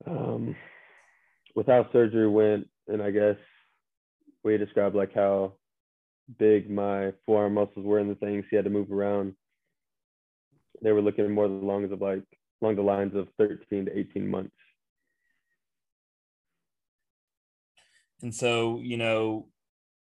[0.07, 0.57] Um,
[1.55, 3.37] with how surgery went, and I guess
[4.43, 5.55] we described like how
[6.39, 9.35] big my forearm muscles were in the things he had to move around.
[10.83, 12.25] They were looking more along the like
[12.61, 14.55] along the lines of 13 to 18 months.
[18.23, 19.49] And so, you know,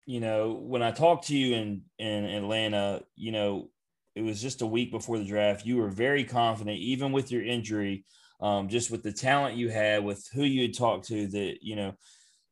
[0.06, 3.70] you know, when I talked to you in in Atlanta, you know,
[4.15, 5.65] it was just a week before the draft.
[5.65, 8.06] You were very confident, even with your injury,
[8.42, 11.76] um, just with the talent you had, with who you had talked to, that you
[11.76, 11.94] know,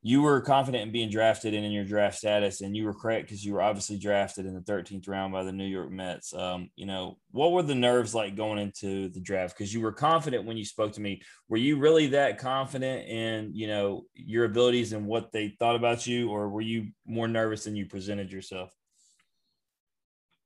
[0.08, 3.28] you were confident in being drafted and in your draft status, and you were correct
[3.28, 6.34] because you were obviously drafted in the 13th round by the New York Mets.
[6.34, 9.58] Um, you know, what were the nerves like going into the draft?
[9.58, 11.22] Because you were confident when you spoke to me.
[11.50, 16.08] Were you really that confident in you know your abilities and what they thought about
[16.08, 18.72] you, or were you more nervous than you presented yourself?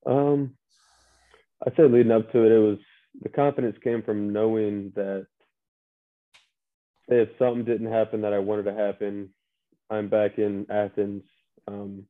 [0.08, 0.56] Um,
[1.64, 2.80] I'd say leading up to it, it was
[3.22, 5.28] the confidence came from knowing that
[7.10, 9.30] if something didn't happen that I wanted to happen,
[9.92, 11.24] I'm back in Athens,
[11.68, 12.06] um,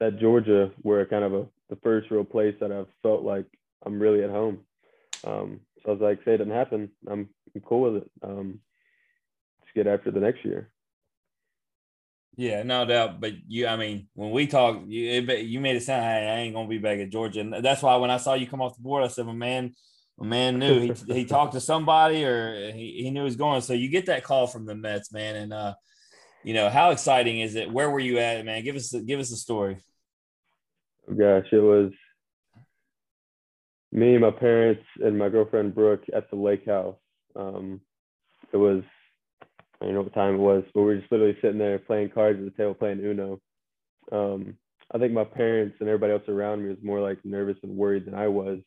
[0.00, 3.46] at Georgia, where kind of a the first real place that I've felt like
[3.84, 4.60] I'm really at home.
[5.24, 8.10] Um, so I was like, say it didn't happen, I'm, I'm cool with it.
[8.22, 8.60] Um,
[9.60, 10.70] let's get after the next year.
[12.36, 13.20] Yeah, no doubt.
[13.20, 16.40] But you, I mean, when we talked, you it, you made it sound hey, I
[16.40, 18.76] ain't gonna be back at Georgia, and that's why when I saw you come off
[18.76, 19.74] the board, I said, "My man,
[20.18, 23.62] my man knew he he talked to somebody or he, he knew he was going."
[23.62, 25.74] So you get that call from the Mets, man, and uh,
[26.46, 27.72] you know how exciting is it?
[27.72, 28.62] Where were you at, man?
[28.62, 29.78] Give us give us a story.
[31.08, 31.90] Gosh, it was
[33.90, 36.94] me, my parents, and my girlfriend Brooke at the lake house.
[37.34, 37.80] Um,
[38.52, 38.84] it was,
[39.80, 42.10] I don't know what time it was, but we were just literally sitting there playing
[42.10, 43.40] cards at the table, playing Uno.
[44.12, 44.56] Um,
[44.94, 48.04] I think my parents and everybody else around me was more like nervous and worried
[48.06, 48.60] than I was.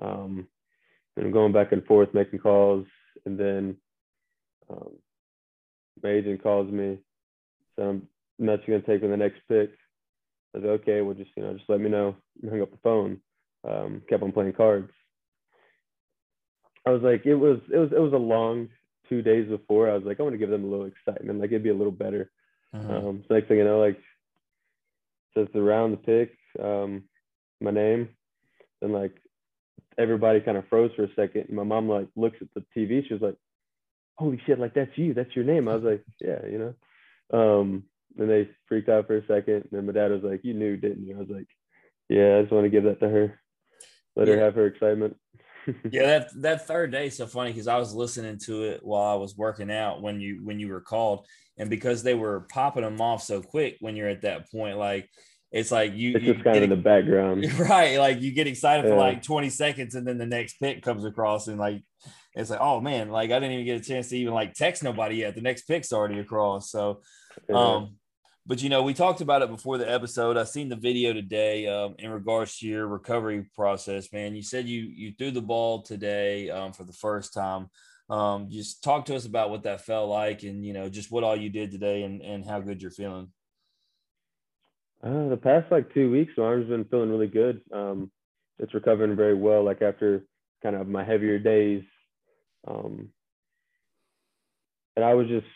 [0.00, 0.48] Um,
[1.16, 2.86] and going back and forth, making calls,
[3.24, 3.76] and then
[4.68, 4.90] um,
[6.02, 6.98] my agent calls me,
[7.76, 8.08] so I'm
[8.38, 9.70] not going to take me the next pick.
[10.54, 12.16] I was like, okay, well, just you know, just let me know.
[12.42, 13.20] And hung up the phone.
[13.68, 14.90] Um, kept on playing cards.
[16.86, 18.68] I was like, it was it was it was a long
[19.08, 19.90] two days before.
[19.90, 21.74] I was like, I want to give them a little excitement, like it'd be a
[21.74, 22.30] little better.
[22.72, 23.98] Um, so next thing you know, like
[25.34, 27.04] says the round, the pick, um,
[27.60, 28.08] my name,
[28.80, 29.14] then like
[29.98, 31.46] everybody kind of froze for a second.
[31.48, 33.06] And my mom like looks at the TV.
[33.06, 33.36] She was like,
[34.18, 34.58] "Holy shit!
[34.58, 35.14] Like that's you.
[35.14, 36.74] That's your name." I was like, "Yeah, you know."
[37.60, 37.84] Um,
[38.18, 39.54] and they freaked out for a second.
[39.54, 41.46] And then my dad was like, "You knew, didn't you?" I was like,
[42.08, 43.40] "Yeah, I just want to give that to her,
[44.16, 45.16] let her have her excitement."
[45.90, 49.12] yeah, that that third day is so funny because I was listening to it while
[49.12, 51.26] I was working out when you when you were called,
[51.56, 55.08] and because they were popping them off so quick when you're at that point, like
[55.50, 57.46] it's like you, it's you just kind of in the background.
[57.58, 61.04] right like you get excited for like 20 seconds and then the next pick comes
[61.06, 61.82] across and like
[62.34, 64.82] it's like oh man like i didn't even get a chance to even like text
[64.82, 65.34] nobody yet.
[65.34, 66.70] The next pick's already across.
[66.70, 67.00] So
[67.52, 67.96] um
[68.48, 70.38] but you know we talked about it before the episode.
[70.38, 74.34] I seen the video today um, in regards to your recovery process man.
[74.34, 77.68] You said you you threw the ball today um, for the first time.
[78.08, 81.24] Um, just talk to us about what that felt like and you know just what
[81.24, 83.30] all you did today and, and how good you're feeling.
[85.02, 87.60] Uh, the past like two weeks, my arm's been feeling really good.
[87.70, 88.10] Um,
[88.58, 89.62] it's recovering very well.
[89.62, 90.24] Like after
[90.62, 91.84] kind of my heavier days,
[92.66, 93.08] um,
[94.96, 95.46] and I was just,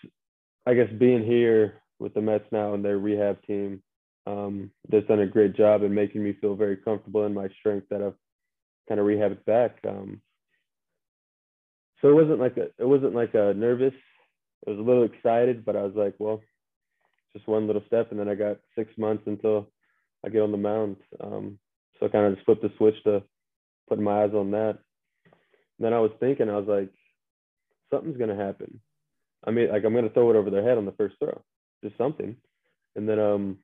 [0.67, 3.83] I guess, being here with the Mets now and their rehab team,
[4.27, 7.89] um, they've done a great job in making me feel very comfortable in my strength
[7.91, 8.15] that I've
[8.89, 9.79] kind of rehabbed back.
[9.89, 10.21] Um,
[12.01, 13.95] so it wasn't like a, it wasn't like a nervous.
[14.67, 16.41] I was a little excited, but I was like, well,
[17.33, 19.69] just one little step, and then I got six months until
[20.25, 20.97] I get on the mound.
[21.21, 21.59] Um,
[21.99, 23.23] so I kind of just flipped the switch to
[23.89, 24.79] putting my eyes on that.
[25.79, 26.91] Then I was thinking, I was like,
[27.91, 28.81] something's gonna happen.
[29.45, 31.41] I mean, like I'm gonna throw it over their head on the first throw,
[31.83, 32.37] just something.
[32.95, 33.59] And then um,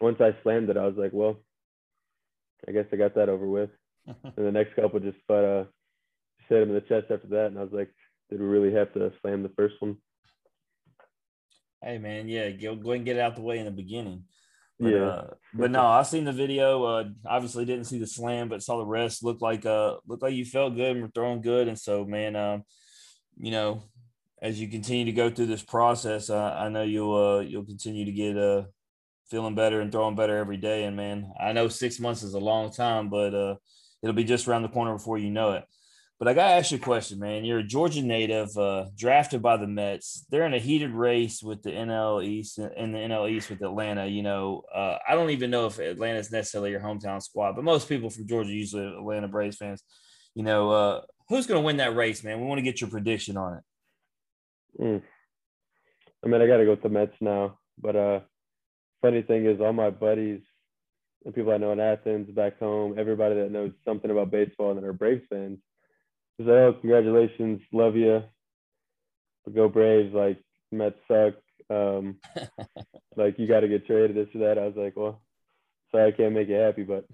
[0.00, 1.36] once I slammed it, I was like, well,
[2.68, 3.70] I guess I got that over with.
[4.06, 5.64] and the next couple just but uh,
[6.48, 7.90] hit him in the chest after that, and I was like,
[8.30, 9.96] did we really have to slam the first one?
[11.82, 14.24] Hey man, yeah, go, go ahead and get it out the way in the beginning.
[14.80, 15.04] But, Yeah.
[15.04, 16.82] uh, but no, I seen the video.
[16.82, 19.22] Uh, obviously didn't see the slam, but saw the rest.
[19.22, 21.68] Looked like uh, looked like you felt good and were throwing good.
[21.68, 22.64] And so, man, um,
[23.36, 23.82] you know,
[24.42, 28.04] as you continue to go through this process, uh, I know you'll uh, you'll continue
[28.04, 28.64] to get uh,
[29.30, 30.84] feeling better and throwing better every day.
[30.84, 33.54] And man, I know six months is a long time, but uh,
[34.02, 35.64] it'll be just around the corner before you know it.
[36.18, 37.44] But I got to ask you a question, man.
[37.44, 40.24] You're a Georgia native, uh, drafted by the Mets.
[40.30, 44.06] They're in a heated race with the NL East and the NL East with Atlanta.
[44.06, 47.88] You know, uh, I don't even know if Atlanta's necessarily your hometown squad, but most
[47.88, 49.82] people from Georgia usually Atlanta Braves fans.
[50.36, 52.40] You know, uh, who's going to win that race, man?
[52.40, 54.82] We want to get your prediction on it.
[54.82, 55.02] Mm.
[56.24, 57.58] I mean, I got to go with the Mets now.
[57.76, 58.20] But uh,
[59.02, 60.42] funny thing is, all my buddies
[61.24, 64.78] and people I know in Athens, back home, everybody that knows something about baseball and
[64.78, 65.58] that are Braves fans,
[66.38, 68.22] is like, oh, congratulations, love you,
[69.44, 70.14] But go Braves.
[70.14, 70.38] Like
[70.72, 71.34] Mets suck.
[71.70, 72.18] Um,
[73.16, 74.58] like you got to get traded, this or that.
[74.58, 75.22] I was like, well,
[75.90, 77.04] sorry, I can't make you happy, but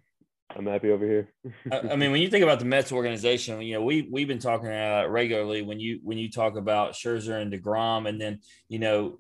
[0.57, 1.29] I'm happy over here.
[1.71, 4.39] I, I mean, when you think about the Mets organization, you know, we we've been
[4.39, 8.79] talking uh, regularly when you when you talk about Scherzer and deGrom, and then you
[8.79, 9.19] know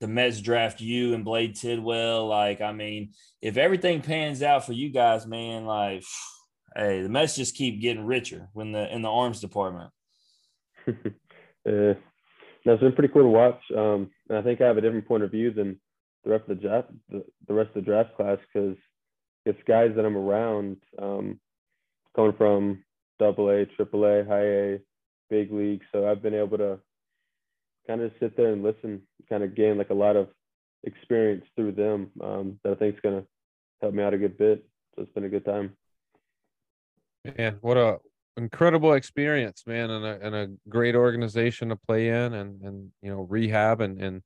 [0.00, 2.26] the Mets draft you and Blade Tidwell.
[2.26, 6.02] Like, I mean, if everything pans out for you guys, man, like,
[6.76, 9.90] hey, the Mets just keep getting richer when the in the arms department.
[10.88, 11.94] uh,
[12.64, 13.60] it's been pretty cool to watch.
[13.76, 15.80] Um, and I think I have a different point of view than
[16.24, 18.76] the rest of the draft, the, the rest of the draft class, because
[19.44, 21.40] it's guys that I'm around, um,
[22.14, 22.84] coming from
[23.18, 24.78] double A, triple A, high A,
[25.30, 25.82] big league.
[25.92, 26.78] So I've been able to
[27.86, 30.28] kind of sit there and listen, kind of gain like a lot of
[30.84, 33.26] experience through them um, that I think is going to
[33.80, 34.64] help me out a good bit.
[34.94, 35.76] So it's been a good time.
[37.24, 37.98] Man, what a
[38.36, 43.10] incredible experience, man, and a and a great organization to play in, and and you
[43.10, 44.22] know rehab and and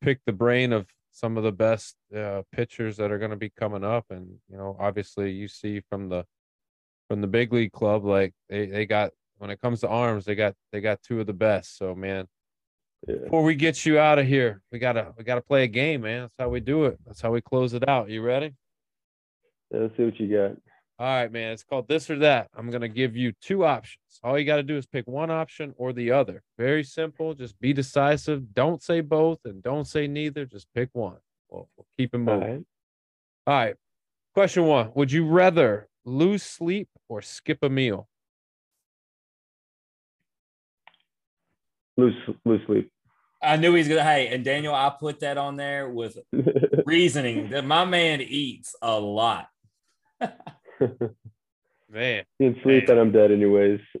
[0.00, 3.50] pick the brain of some of the best uh, pitchers that are going to be
[3.50, 6.24] coming up, and you know obviously you see from the
[7.08, 10.34] from the big league club like they they got when it comes to arms they
[10.34, 11.76] got they got two of the best.
[11.76, 12.26] So man,
[13.06, 13.16] Yeah.
[13.24, 16.22] before we get you out of here, we gotta we gotta play a game, man.
[16.22, 16.98] That's how we do it.
[17.04, 18.08] That's how we close it out.
[18.08, 18.54] You ready?
[19.70, 20.56] Yeah, let's see what you got.
[21.00, 21.52] All right, man.
[21.52, 22.48] It's called this or that.
[22.54, 24.20] I'm going to give you two options.
[24.22, 26.42] All you got to do is pick one option or the other.
[26.58, 27.32] Very simple.
[27.32, 28.52] Just be decisive.
[28.52, 30.44] Don't say both and don't say neither.
[30.44, 31.16] Just pick one.
[31.48, 32.40] We'll, we'll keep it All moving.
[32.42, 32.64] right.
[33.46, 33.76] All right.
[34.34, 38.06] Question one Would you rather lose sleep or skip a meal?
[41.96, 42.92] Lose, lose sleep.
[43.42, 44.04] I knew he's gonna.
[44.04, 46.18] Hey, and Daniel, I put that on there with
[46.84, 49.48] reasoning that my man eats a lot.
[51.90, 52.24] Man.
[52.38, 53.80] in sleep and I'm dead anyways.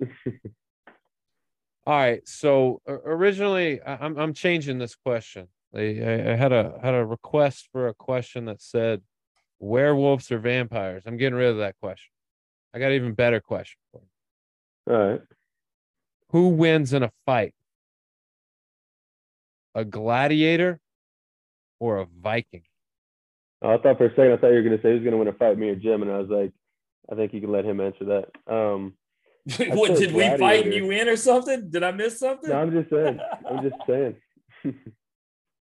[1.86, 2.26] All right.
[2.28, 5.48] So uh, originally, I'm I'm changing this question.
[5.74, 9.02] I, I I had a had a request for a question that said
[9.58, 11.02] werewolves or vampires.
[11.06, 12.10] I'm getting rid of that question.
[12.74, 14.94] I got an even better question for you.
[14.94, 15.20] All right.
[16.30, 17.54] Who wins in a fight?
[19.74, 20.80] A gladiator
[21.78, 22.62] or a Viking?
[23.62, 25.28] Oh, I thought for a second I thought you were gonna say who's gonna win
[25.28, 26.52] a fight, me or Jim, and I was like,
[27.10, 28.52] I think you can let him answer that.
[28.52, 28.94] Um,
[29.68, 31.70] what did we fight and you win or something?
[31.70, 32.50] Did I miss something?
[32.50, 33.18] no, I'm just saying.
[33.48, 34.16] I'm just saying.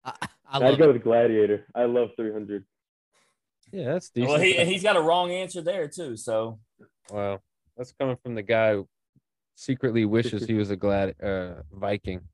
[0.05, 0.13] I,
[0.51, 0.95] I I'd go it.
[0.95, 1.67] with Gladiator.
[1.75, 2.65] I love 300.
[3.73, 4.31] Yeah, that's decent.
[4.31, 6.17] well, he he's got a wrong answer there too.
[6.17, 6.59] So
[7.11, 7.41] Wow,
[7.77, 8.89] that's coming from the guy who
[9.55, 12.21] secretly wishes he was a glad uh, Viking.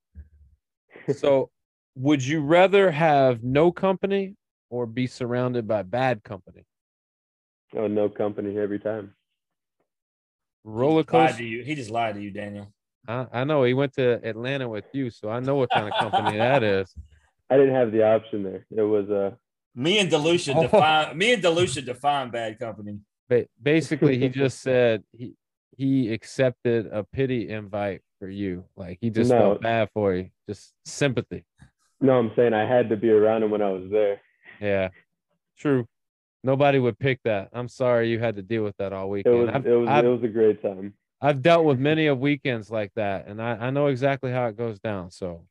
[1.17, 1.51] So,
[1.97, 4.37] would you rather have no company
[4.71, 6.65] or be surrounded by bad company?
[7.77, 9.15] Oh, no company every time.
[10.65, 11.39] Roller He lied coaster.
[11.39, 11.63] to you.
[11.65, 12.73] He just lied to you, Daniel.
[13.07, 15.95] I, I know he went to Atlanta with you, so I know what kind of
[15.99, 16.95] company that is.
[17.51, 18.65] I didn't have the option there.
[18.71, 19.33] It was uh
[19.75, 20.63] Me and DeLucia Oh.
[20.63, 23.01] define me and DeLucia define bad company.
[23.29, 25.35] Ba- basically, he just said he
[25.77, 28.65] he accepted a pity invite for you.
[28.77, 29.39] Like he just No.
[29.39, 31.45] felt bad for you, just sympathy.
[32.01, 34.21] no, I'm saying I had to be around him when I was there.
[34.61, 34.89] Yeah,
[35.59, 35.87] true.
[36.45, 37.49] Nobody would pick that.
[37.55, 39.39] I'm sorry you had to deal with that all It weekend.
[39.39, 40.93] was I've, it was I've, it was a great time.
[41.23, 44.57] I've dealt with many of weekends like that, and I, I know exactly how it
[44.59, 45.11] goes down.
[45.11, 45.47] So,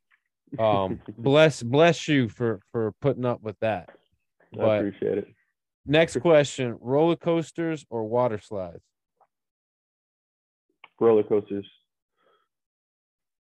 [0.59, 3.89] um, bless bless you for for putting up with that.
[4.61, 5.27] I appreciate it.
[5.87, 8.83] next question: roller coasters or water slides?
[10.99, 11.65] Roller coasters.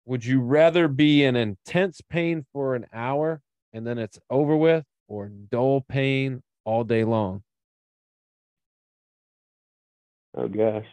[0.06, 3.42] Would you rather be in intense pain for an hour
[3.74, 7.42] and then it's over with, or dull pain all day long?
[10.36, 10.86] Oh gosh.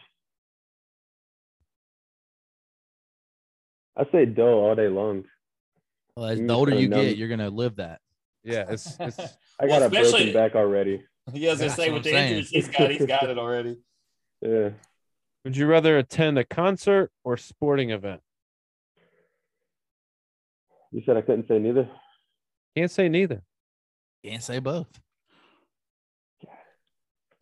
[3.97, 5.25] I say dull all day long.
[6.15, 7.01] Well, as mm, the older you numb.
[7.01, 7.99] get, you're gonna live that.
[8.45, 9.19] Yeah, it's it's
[9.59, 11.03] I Well, got a broken back already.
[11.33, 12.27] Yeah, I was gonna say what with I'm the saying.
[12.33, 13.79] injuries he's got, he's got it already.
[14.41, 14.69] Yeah.
[15.43, 18.21] Would you rather attend a concert or sporting event?
[20.91, 21.89] You said I couldn't say neither.
[22.77, 23.41] Can't say neither.
[24.23, 24.87] Can't say both.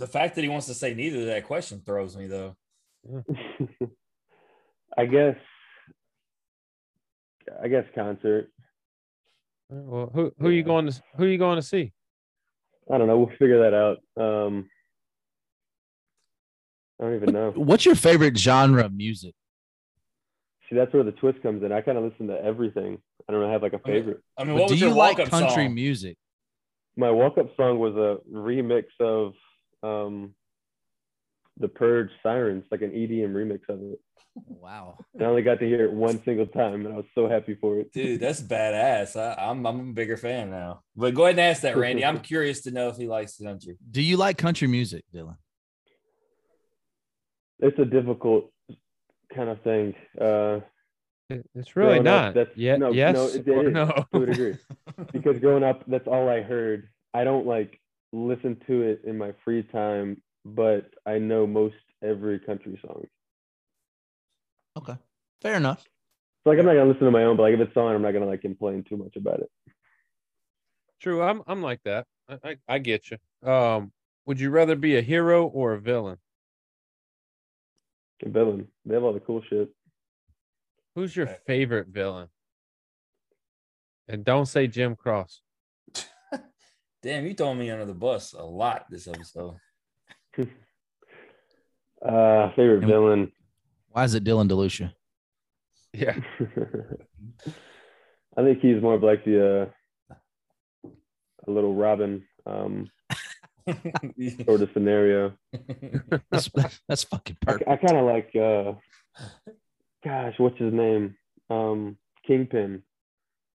[0.03, 2.57] The fact that he wants to say neither to that question throws me though.
[4.97, 5.37] I guess.
[7.63, 8.49] I guess concert.
[9.69, 11.93] Well, who who are you going to who are you going to see?
[12.91, 13.17] I don't know.
[13.17, 13.99] We'll figure that out.
[14.21, 14.69] Um,
[16.99, 17.53] I don't even know.
[17.55, 19.33] What's your favorite genre of music?
[20.69, 21.71] See, that's where the twist comes in.
[21.71, 22.97] I kind of listen to everything.
[23.29, 24.17] I don't have like a favorite.
[24.37, 25.73] I mean, But what do was you like country song?
[25.73, 26.17] music?
[26.97, 29.31] My walk-up song was a remix of
[29.83, 30.33] um,
[31.57, 33.99] the Purge Sirens, like an EDM remix of it.
[34.47, 34.97] Wow.
[35.13, 37.53] And I only got to hear it one single time, and I was so happy
[37.53, 37.93] for it.
[37.93, 39.15] Dude, that's badass.
[39.15, 40.81] I, I'm I'm a bigger fan now.
[40.95, 42.03] But go ahead and ask that, Randy.
[42.03, 43.77] I'm curious to know if he likes country.
[43.91, 45.37] Do you like country music, Dylan?
[47.59, 48.51] It's a difficult
[49.35, 49.93] kind of thing.
[50.19, 50.59] Uh,
[51.29, 52.33] It's really Growing up, not.
[52.33, 52.75] that's- Yeah.
[52.77, 53.15] no, yes.
[53.15, 54.05] no, it or is, no.
[54.13, 54.55] to a degree.
[55.13, 56.89] because growing up, that's all I heard.
[57.13, 57.79] I don't like
[58.13, 63.05] listen to it in my free time, but I know most every country song.
[64.77, 64.95] Okay.
[65.41, 65.83] Fair enough.
[66.43, 68.01] So like I'm not gonna listen to my own, but like if it's on, I'm
[68.01, 69.49] not gonna like complain too much about it.
[71.01, 71.21] True.
[71.21, 72.05] I'm I'm like that.
[72.29, 73.49] I, I I get you.
[73.49, 73.91] Um,
[74.25, 76.17] would you rather be a hero or a villain?
[78.21, 79.69] And villain, they have all the cool shit.
[80.95, 82.29] Who's your favorite villain?
[84.07, 85.41] And don't say Jim Cross.
[87.03, 89.55] Damn, you throwing me under the bus a lot this episode.
[92.05, 93.31] Uh, favorite And- villain.
[93.87, 94.91] Why is it Dylan DeLucia?
[95.93, 96.17] Yeah.
[98.37, 99.71] I think he's more of like the
[100.83, 100.89] uh,
[101.47, 102.89] a little Robin um,
[104.45, 105.31] sort of scenario.
[106.29, 106.49] That's,
[106.89, 107.61] that's fucking I.
[107.67, 108.73] I kind of like, uh,
[110.03, 111.15] gosh, what's his name?
[111.49, 111.97] Um,
[112.27, 112.83] Kingpin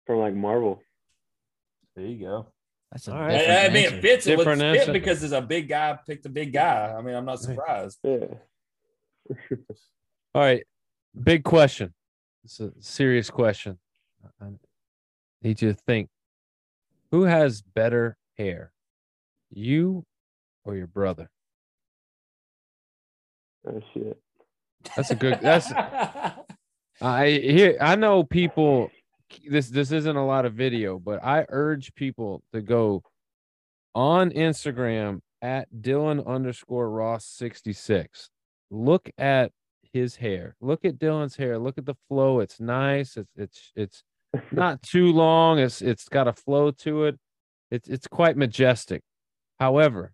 [0.05, 0.81] from like Marvel.
[1.97, 2.47] there you go.
[2.91, 3.31] That's a All right.
[3.37, 3.95] different I, I mean, answer.
[3.97, 4.27] it fits.
[4.27, 4.93] It Different would fit answer.
[4.93, 6.93] because there's a big guy picked a big guy.
[6.97, 7.99] I mean, I'm not surprised.
[8.03, 8.25] Yeah.
[10.33, 10.63] All right.
[11.21, 11.93] Big question.
[12.43, 13.77] It's a serious question.
[14.41, 14.45] I
[15.41, 16.09] need you to think.
[17.11, 18.71] Who has better hair?
[19.49, 20.05] You
[20.63, 21.29] or your brother?
[23.67, 24.17] Oh shit.
[24.95, 25.71] That's a good that's
[27.01, 28.89] I here I know people
[29.49, 33.03] this this isn't a lot of video, but I urge people to go
[33.93, 38.29] on Instagram at Dylan underscore Ross 66.
[38.69, 39.51] Look at
[39.93, 40.55] his hair.
[40.61, 41.57] Look at Dylan's hair.
[41.57, 42.39] Look at the flow.
[42.39, 43.17] It's nice.
[43.17, 44.03] It's it's it's
[44.51, 45.59] not too long.
[45.59, 47.19] It's it's got a flow to it.
[47.71, 49.01] It's it's quite majestic.
[49.59, 50.13] However,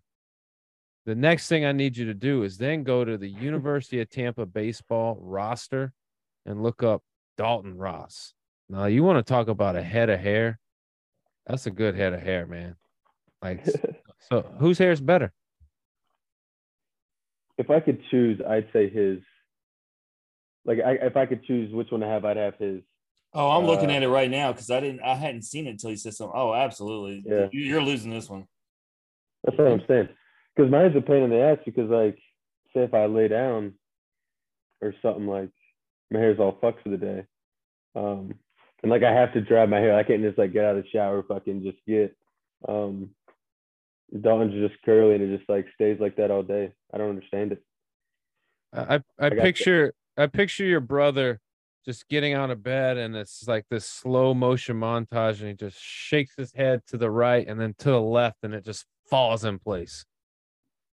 [1.06, 4.10] the next thing I need you to do is then go to the University of
[4.10, 5.92] Tampa baseball roster
[6.46, 7.02] and look up
[7.36, 8.34] Dalton Ross.
[8.68, 10.58] Now you want to talk about a head of hair?
[11.46, 12.76] That's a good head of hair, man.
[13.42, 13.64] Like
[14.30, 15.32] so whose hair is better?
[17.56, 19.18] if I could choose, I'd say his.
[20.64, 22.80] Like, I, if I could choose which one to have, I'd have his.
[23.32, 25.02] Oh, I'm looking Uh, at it right now because I didn't.
[25.02, 26.34] I hadn't seen it until you said something.
[26.36, 27.22] Oh, absolutely.
[27.24, 27.48] Yeah.
[27.52, 28.46] You- You're losing this one.
[29.44, 30.08] That's what I'm saying.
[30.56, 31.58] Because mine's a pain in the ass.
[31.64, 32.16] Because like,
[32.74, 33.74] say if I lay down,
[34.80, 35.50] or something like,
[36.10, 37.24] my hair's all fucked for the day,
[37.94, 38.34] um,
[38.84, 39.96] and like I have to dry my hair.
[39.96, 42.14] I can't just like get out of the shower, fucking just get.
[42.68, 43.10] Um,
[44.20, 46.70] Dalton's just curly and it just like stays like that all day.
[46.92, 47.64] I don't understand it.
[48.74, 51.40] I I, I picture I picture your brother
[51.86, 55.80] just getting out of bed and it's like this slow motion montage and he just
[55.80, 59.46] shakes his head to the right and then to the left and it just falls
[59.46, 60.04] in place.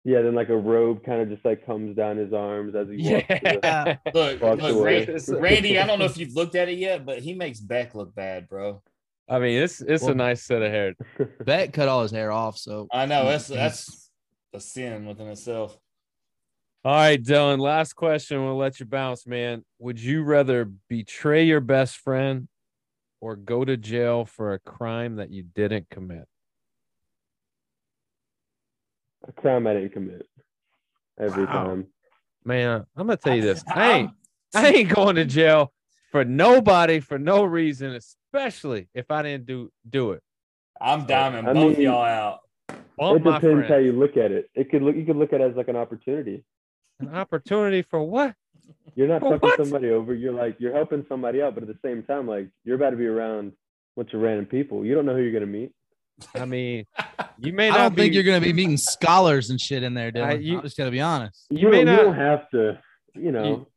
[0.03, 2.97] Yeah, then like a robe kind of just like comes down his arms as he
[3.11, 3.27] walks.
[3.27, 3.97] through the- Yeah.
[4.13, 5.05] Look, Walks look away.
[5.05, 7.93] Randy, Randy, I don't know if you've looked at it yet, but he makes Beck
[7.93, 8.81] look bad, bro.
[9.29, 10.95] I mean, it's it's Well- a nice set of hair.
[11.45, 14.09] Beck cut all his hair off, so I know that's that's
[14.53, 15.77] a sin within itself.
[16.83, 18.43] All right, Dylan, last question.
[18.43, 19.63] We'll let you bounce, man.
[19.77, 22.47] Would you rather betray your best friend
[23.21, 26.27] or go to jail for a crime that you didn't commit?
[29.27, 30.27] A crime I didn't commit
[31.19, 31.51] every Wow.
[31.51, 31.87] time.
[32.43, 33.63] Man, I'm gonna tell you this.
[33.67, 34.11] I ain't
[34.55, 35.71] I ain't going to jail
[36.11, 40.21] for nobody for no reason, especially if I didn't do do it.
[40.79, 42.39] I'm diming I both mean- y'all out.
[42.97, 44.49] Bump it my depends how you look at it.
[44.55, 46.43] It could look you could look at it as like an opportunity.
[46.99, 48.35] An opportunity for what?
[48.95, 49.57] You're not For fucking what?
[49.57, 50.13] somebody over.
[50.13, 52.97] You're like you're helping somebody out, but at the same time, like you're about to
[52.97, 53.53] be around a
[54.03, 54.85] bunch of random people.
[54.85, 55.71] You don't know who you're gonna meet.
[56.35, 56.85] I mean,
[57.39, 59.93] you may I not don't be, think you're gonna be meeting scholars and shit in
[59.93, 60.23] there, dude.
[60.23, 61.45] I- you- I'm just gonna be honest.
[61.49, 62.79] you, may don't, you don't have to,
[63.15, 63.67] you know.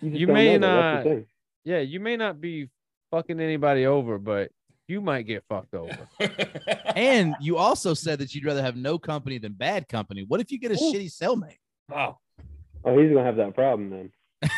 [0.00, 0.92] You, just you may know that.
[0.92, 1.24] That's the not-
[1.64, 2.68] Yeah, you may not be
[3.10, 4.50] fucking anybody over, but
[4.86, 6.08] you might get fucked over.
[6.96, 10.24] And you also said that you'd rather have no company than bad company.
[10.28, 10.92] What if you get a Ooh.
[10.92, 11.58] shitty cellmate?
[11.92, 12.18] Oh.
[12.84, 14.10] Oh, he's gonna have that problem then.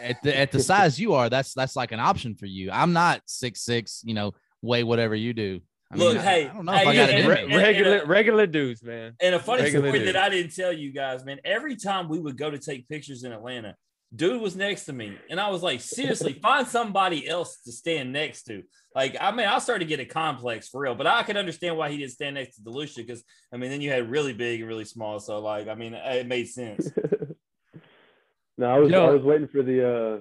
[0.00, 2.70] At the at the size you are, that's that's like an option for you.
[2.70, 4.32] I'm not six six, you know,
[4.62, 5.60] weigh whatever you do.
[5.92, 7.28] I Look, I- hey, I don't know hey, if I you- got it and- in
[7.30, 7.54] Re- me.
[7.54, 9.14] and- regular regular dudes, man.
[9.20, 10.08] And a funny Regular story dude.
[10.08, 11.38] that I didn't tell you guys, man.
[11.44, 13.76] Every time we would go to take pictures in Atlanta,
[14.14, 18.12] dude was next to me, and I was like, seriously, find somebody else to stand
[18.12, 18.62] next to.
[18.94, 21.76] Like, I mean, I started to get a complex for real, but I could understand
[21.78, 23.22] why he didn't stand next to DeLucia because,
[23.52, 25.18] I mean, then you had really big and really small.
[25.18, 26.90] So, like, I mean, it made sense.
[28.58, 29.06] no, I was Yo.
[29.06, 29.88] I was waiting for the.
[29.88, 30.20] uh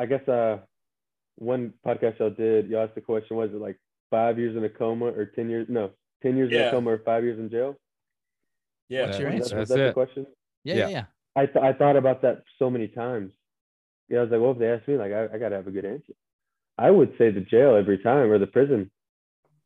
[0.00, 0.58] I guess uh
[1.36, 2.68] one podcast y'all did.
[2.68, 3.76] y'all asked the question: Was it like
[4.10, 5.66] five years in a coma or ten years?
[5.68, 5.90] No,
[6.22, 7.76] ten years in a coma or five years in jail.
[8.88, 9.06] Yeah.
[9.06, 9.50] What's your answer?
[9.54, 10.26] that, was That's that the question?
[10.64, 10.80] Yeah, Yeah.
[10.80, 11.04] yeah, yeah.
[11.36, 13.32] I th- I thought about that so many times.
[14.08, 15.70] Yeah, I was like, well, if they ask me, like, I, I gotta have a
[15.70, 16.12] good answer.
[16.78, 18.90] I would say the jail every time or the prison.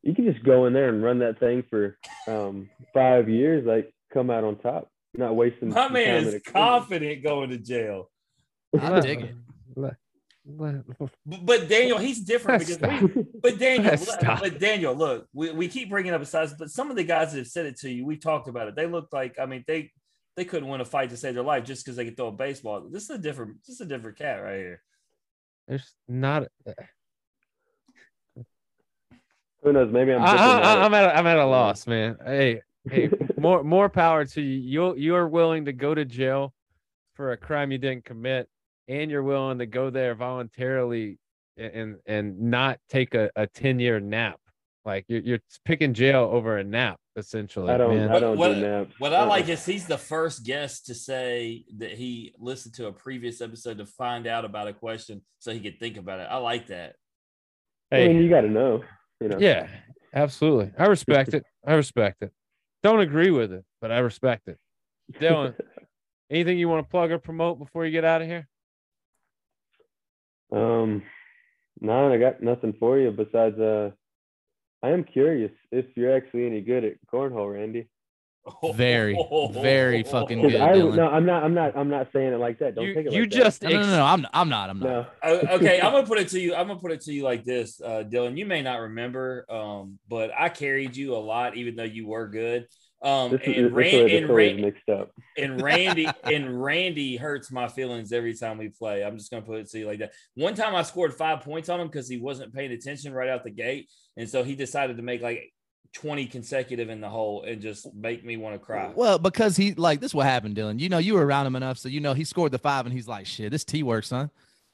[0.02, 3.92] You can just go in there and run that thing for um, five years, like
[4.12, 5.68] come out on top, not wasting.
[5.68, 8.10] My man time in is confident going to jail.
[8.80, 9.34] I dig it.
[10.44, 14.40] Let- let- But, but Daniel, he's different because we, But Daniel, Stop.
[14.40, 17.32] but Daniel, look, we, we keep bringing up a size, but some of the guys
[17.32, 18.74] that have said it to you, we've talked about it.
[18.76, 19.90] They look like, I mean, they
[20.34, 22.32] they couldn't win a fight to save their life just because they could throw a
[22.32, 22.88] baseball.
[22.90, 24.82] This is a different, this is a different cat right here.
[25.68, 26.44] There's not.
[26.66, 26.72] Uh,
[29.62, 29.92] Who knows?
[29.92, 30.22] Maybe I'm.
[30.22, 32.16] I, I, I'm at a, I'm at a loss, man.
[32.24, 34.58] Hey, hey, more more power to you.
[34.58, 36.52] You you're willing to go to jail
[37.14, 38.48] for a crime you didn't commit,
[38.88, 41.18] and you're willing to go there voluntarily
[41.56, 44.38] and and not take a, a 10 year nap.
[44.84, 47.70] Like you're you're picking jail over a nap, essentially.
[47.70, 47.94] I don't.
[47.96, 48.10] man.
[48.10, 48.98] I don't What- do naps.
[48.98, 49.26] What I Uh-uh.
[49.28, 53.78] like is he's the first guest to say that he listened to a previous episode
[53.78, 56.26] to find out about a question so he could think about it.
[56.28, 56.96] I like that.
[57.92, 58.82] I Hey, mean, you got to know.
[59.20, 59.38] You know.
[59.38, 59.68] yeah,
[60.14, 60.72] absolutely.
[60.76, 61.44] I respect it.
[61.66, 62.32] I respect it.
[62.82, 64.58] Don't agree with it, but I respect it.
[65.12, 65.54] Dylan,
[66.30, 68.48] anything you want to plug or promote before you get out of here?
[70.52, 71.02] Um,
[71.80, 73.58] no, I got nothing for you besides.
[73.58, 73.90] Uh,
[74.82, 77.88] I am curious if you're actually any good at cornhole, Randy.
[78.74, 79.16] Very,
[79.52, 80.56] very fucking good.
[80.56, 80.96] I Dylan.
[80.96, 81.44] no, I'm not.
[81.44, 81.76] I'm not.
[81.76, 82.74] I'm not saying it like that.
[82.74, 83.12] Don't You, take it.
[83.12, 84.68] you like just No, no, no, no, I'm, I'm not.
[84.68, 84.88] I'm not.
[84.88, 85.06] No.
[85.22, 86.52] Uh, okay, I'm gonna put it to you.
[86.52, 88.36] I'm gonna put it to you like this, uh, Dylan.
[88.36, 92.26] You may not remember, um, but I carried you a lot, even though you were
[92.26, 92.66] good.
[93.04, 95.10] Um, This is and, this is Ran- the and, story is Ran- mixed up.
[95.36, 99.02] and Randy and Randy hurts my feelings every time we play.
[99.04, 100.12] I'm just gonna put it to you like that.
[100.34, 103.42] One time I scored five points on him because he wasn't paying attention right out
[103.44, 105.52] the gate, and so he decided to make like
[105.94, 108.90] 20 consecutive in the hole and just make me want to cry.
[108.94, 110.78] Well, because he like this is what happened, Dylan.
[110.80, 112.94] You know, you were around him enough, so you know he scored the five, and
[112.94, 114.28] he's like, "Shit, this T works, huh?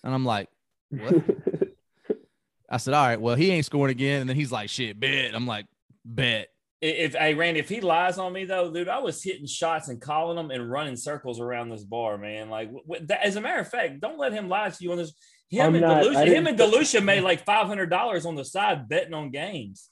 [0.05, 0.49] And I'm like,
[0.91, 1.15] What?
[2.71, 5.35] I said, "All right, well, he ain't scoring again." And then he's like, "Shit, bet."
[5.35, 5.65] I'm like,
[6.05, 6.49] "Bet."
[6.81, 10.01] If hey Randy, if he lies on me though, dude, I was hitting shots and
[10.01, 12.51] calling them and running circles around this bar, man.
[12.51, 14.93] Like, wh- wh- that, as a matter of fact, don't let him lie to you
[14.93, 15.13] on this.
[15.51, 18.45] Him I'm and not- DeLucia, him and DeLucia made like five hundred dollars on the
[18.45, 19.91] side betting on games.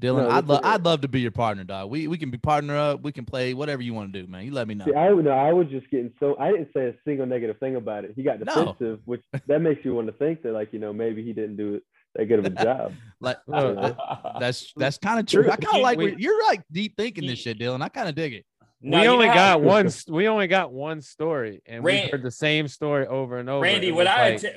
[0.00, 0.60] Dylan, No, I'd love.
[0.64, 1.88] I'd love to be your partner, dog.
[1.90, 3.02] We we can be partner up.
[3.02, 4.44] We can play whatever you want to do, man.
[4.44, 4.84] You let me know.
[4.84, 5.24] See, I would.
[5.24, 6.36] No, I was just getting so.
[6.38, 8.12] I didn't say a single negative thing about it.
[8.14, 8.44] He got No.
[8.54, 11.56] defensive, which that makes you want to think that, like, you know, maybe he didn't
[11.56, 11.80] do
[12.14, 12.92] that good of a job.
[13.20, 15.50] Like Look, Uh, that's that's kind of true.
[15.50, 17.82] I kind of like We- you're like deep thinking this shit, Dylan.
[17.82, 18.44] I kind of dig it.
[18.80, 19.88] No, we only got how- one.
[20.08, 23.62] We only got one story, and we heard the same story over and over.
[23.62, 24.48] Randy, It would I like- te-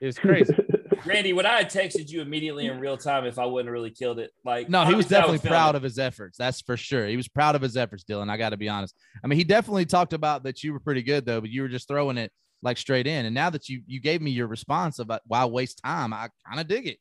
[0.00, 0.54] it's crazy.
[1.06, 3.90] Randy, would I have texted you immediately in real time if I wouldn't have really
[3.92, 4.32] killed it?
[4.44, 5.78] Like, No, he was definitely feeling proud it.
[5.78, 6.36] of his efforts.
[6.36, 7.06] That's for sure.
[7.06, 8.28] He was proud of his efforts, Dylan.
[8.28, 8.94] I got to be honest.
[9.22, 11.68] I mean, he definitely talked about that you were pretty good though, but you were
[11.68, 12.32] just throwing it
[12.62, 13.26] like straight in.
[13.26, 16.60] And now that you you gave me your response about why waste time, I kind
[16.60, 16.98] of dig it.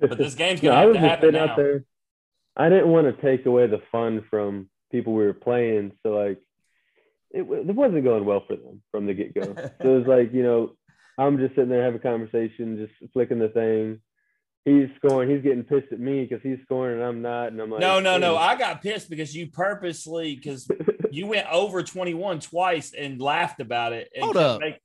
[0.00, 1.44] But this game's gonna I have was to just happen now.
[1.48, 1.84] out there.
[2.56, 6.38] I didn't want to take away the fun from people we were playing, so like,
[7.30, 9.42] it, it wasn't going well for them from the get go.
[9.42, 10.76] so it was like, you know,
[11.16, 14.00] I'm just sitting there having a conversation, just flicking the thing.
[14.64, 15.28] He's scoring.
[15.28, 17.48] He's getting pissed at me because he's scoring and I'm not.
[17.48, 18.36] And I'm like, no, no, no.
[18.36, 20.68] I got pissed because you purposely because
[21.10, 24.08] you went over 21 twice and laughed about it.
[24.14, 24.60] And Hold up.
[24.60, 24.78] make-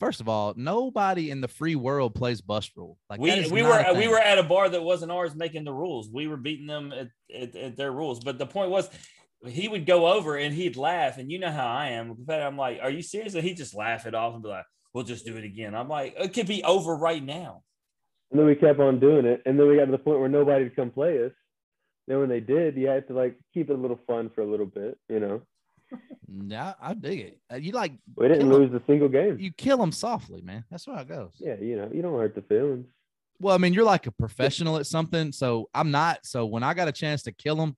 [0.00, 2.98] First of all, nobody in the free world plays bust rule.
[3.10, 6.08] Like we we were we were at a bar that wasn't ours making the rules.
[6.10, 8.20] We were beating them at, at, at their rules.
[8.24, 8.88] But the point was
[9.46, 11.18] he would go over and he'd laugh.
[11.18, 12.16] And you know how I am.
[12.28, 13.34] I'm like, are you serious?
[13.34, 14.64] And he'd just laugh it off and be like,
[14.94, 15.74] we'll just do it again.
[15.74, 17.62] I'm like, it could be over right now.
[18.30, 19.42] And then we kept on doing it.
[19.46, 21.32] And then we got to the point where nobody would come play us.
[22.06, 24.46] Then when they did, you had to like keep it a little fun for a
[24.46, 25.42] little bit, you know.
[26.46, 27.38] Yeah, I dig it.
[27.52, 29.38] Uh, You like We didn't lose a single game.
[29.38, 30.64] you kill them softly, man.
[30.70, 31.32] That's how it goes.
[31.38, 32.86] Yeah, you know, you don't hurt the feelings.
[33.40, 36.24] Well, I mean, you're like a professional at something, so I'm not.
[36.24, 37.76] So when I got a chance to kill them,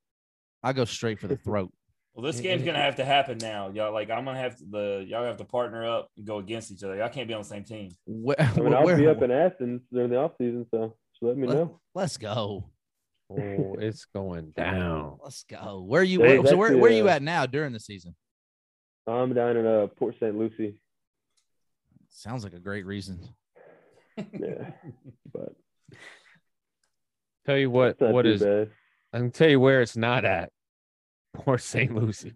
[0.62, 1.72] I go straight for the throat.
[2.16, 3.92] Well, this game's gonna have to happen now, y'all.
[3.92, 6.82] Like I'm gonna have to the y'all have to partner up and go against each
[6.82, 6.96] other.
[6.96, 7.90] Y'all can't be on the same team.
[8.06, 11.22] Where, I mean, I'll where- be up in Athens during the off season, so just
[11.22, 11.80] let me Let- know.
[11.94, 12.70] let's go.
[13.28, 15.18] Oh, it's going down.
[15.22, 15.82] Let's go.
[15.86, 16.22] Where are you?
[16.22, 18.16] Hey, where, so where, that's where are you uh, at now during the season?
[19.06, 20.34] I'm down in uh, Port St.
[20.36, 20.80] Lucie.
[22.08, 23.20] Sounds like a great reason.
[24.32, 24.70] Yeah,
[25.30, 25.52] but
[27.44, 28.70] Tell you what, it's not what too is bad.
[29.12, 30.50] I can tell you where it's not at.
[31.36, 31.94] Port St.
[31.94, 32.34] Lucie.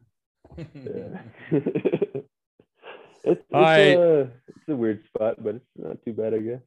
[0.57, 1.21] Yeah.
[1.51, 2.27] it's
[3.25, 3.95] it's, right.
[3.97, 6.61] uh, it's a weird spot, but it's not too bad, I guess.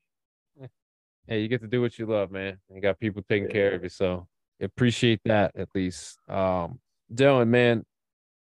[1.25, 2.57] Hey, you get to do what you love, man.
[2.73, 4.27] You got people taking care of you, so
[4.61, 6.17] appreciate that at least.
[6.27, 6.79] Um,
[7.13, 7.85] Dylan, man,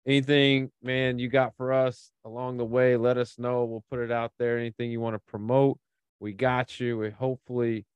[0.05, 2.97] anything, man, you got for us along the way?
[2.97, 3.65] Let us know.
[3.65, 4.59] We'll put it out there.
[4.59, 5.79] Anything you want to promote,
[6.19, 6.99] we got you.
[6.99, 7.87] We hopefully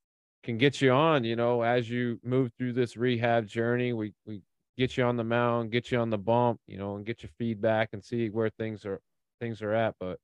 [0.43, 1.25] can get you on.
[1.25, 4.41] You know, as you move through this rehab journey, we we
[4.81, 7.29] get you on the mound, get you on the bump, you know, and get your
[7.37, 8.99] feedback and see where things are
[9.39, 9.93] things are at.
[9.99, 10.17] But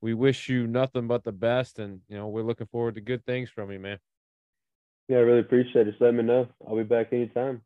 [0.00, 3.26] we wish you nothing but the best, and you know, we're looking forward to good
[3.26, 3.98] things from you, man.
[5.08, 5.90] Yeah, I really appreciate it.
[5.90, 6.46] Just let me know.
[6.66, 7.62] I'll be back anytime.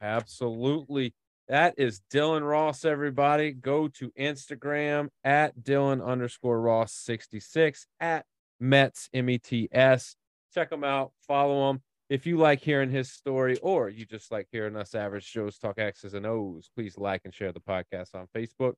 [0.00, 1.14] Absolutely.
[1.46, 3.52] That is Dylan Ross, everybody.
[3.52, 8.26] Go to Instagram at Dylan underscore Ross 66 at
[8.58, 10.16] Mets M E T S.
[10.52, 11.82] Check them out, follow him.
[12.08, 15.76] If you like hearing his story or you just like hearing us average Joes talk
[15.80, 18.74] X's and O's, please like and share the podcast on Facebook,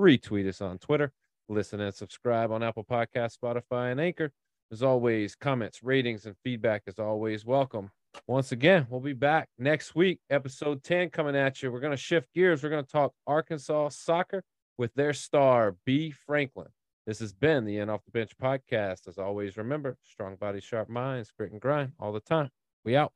[0.00, 1.12] retweet us on Twitter,
[1.48, 4.32] listen and subscribe on Apple Podcasts, Spotify, and Anchor.
[4.72, 7.92] As always, comments, ratings, and feedback is always welcome.
[8.26, 11.70] Once again, we'll be back next week, episode 10 coming at you.
[11.70, 12.64] We're going to shift gears.
[12.64, 14.42] We're going to talk Arkansas soccer
[14.76, 16.10] with their star, B.
[16.10, 16.68] Franklin.
[17.06, 19.06] This has been the End Off the Bench podcast.
[19.06, 22.50] As always, remember strong body, sharp minds, grit and grind all the time.
[22.84, 23.12] We out.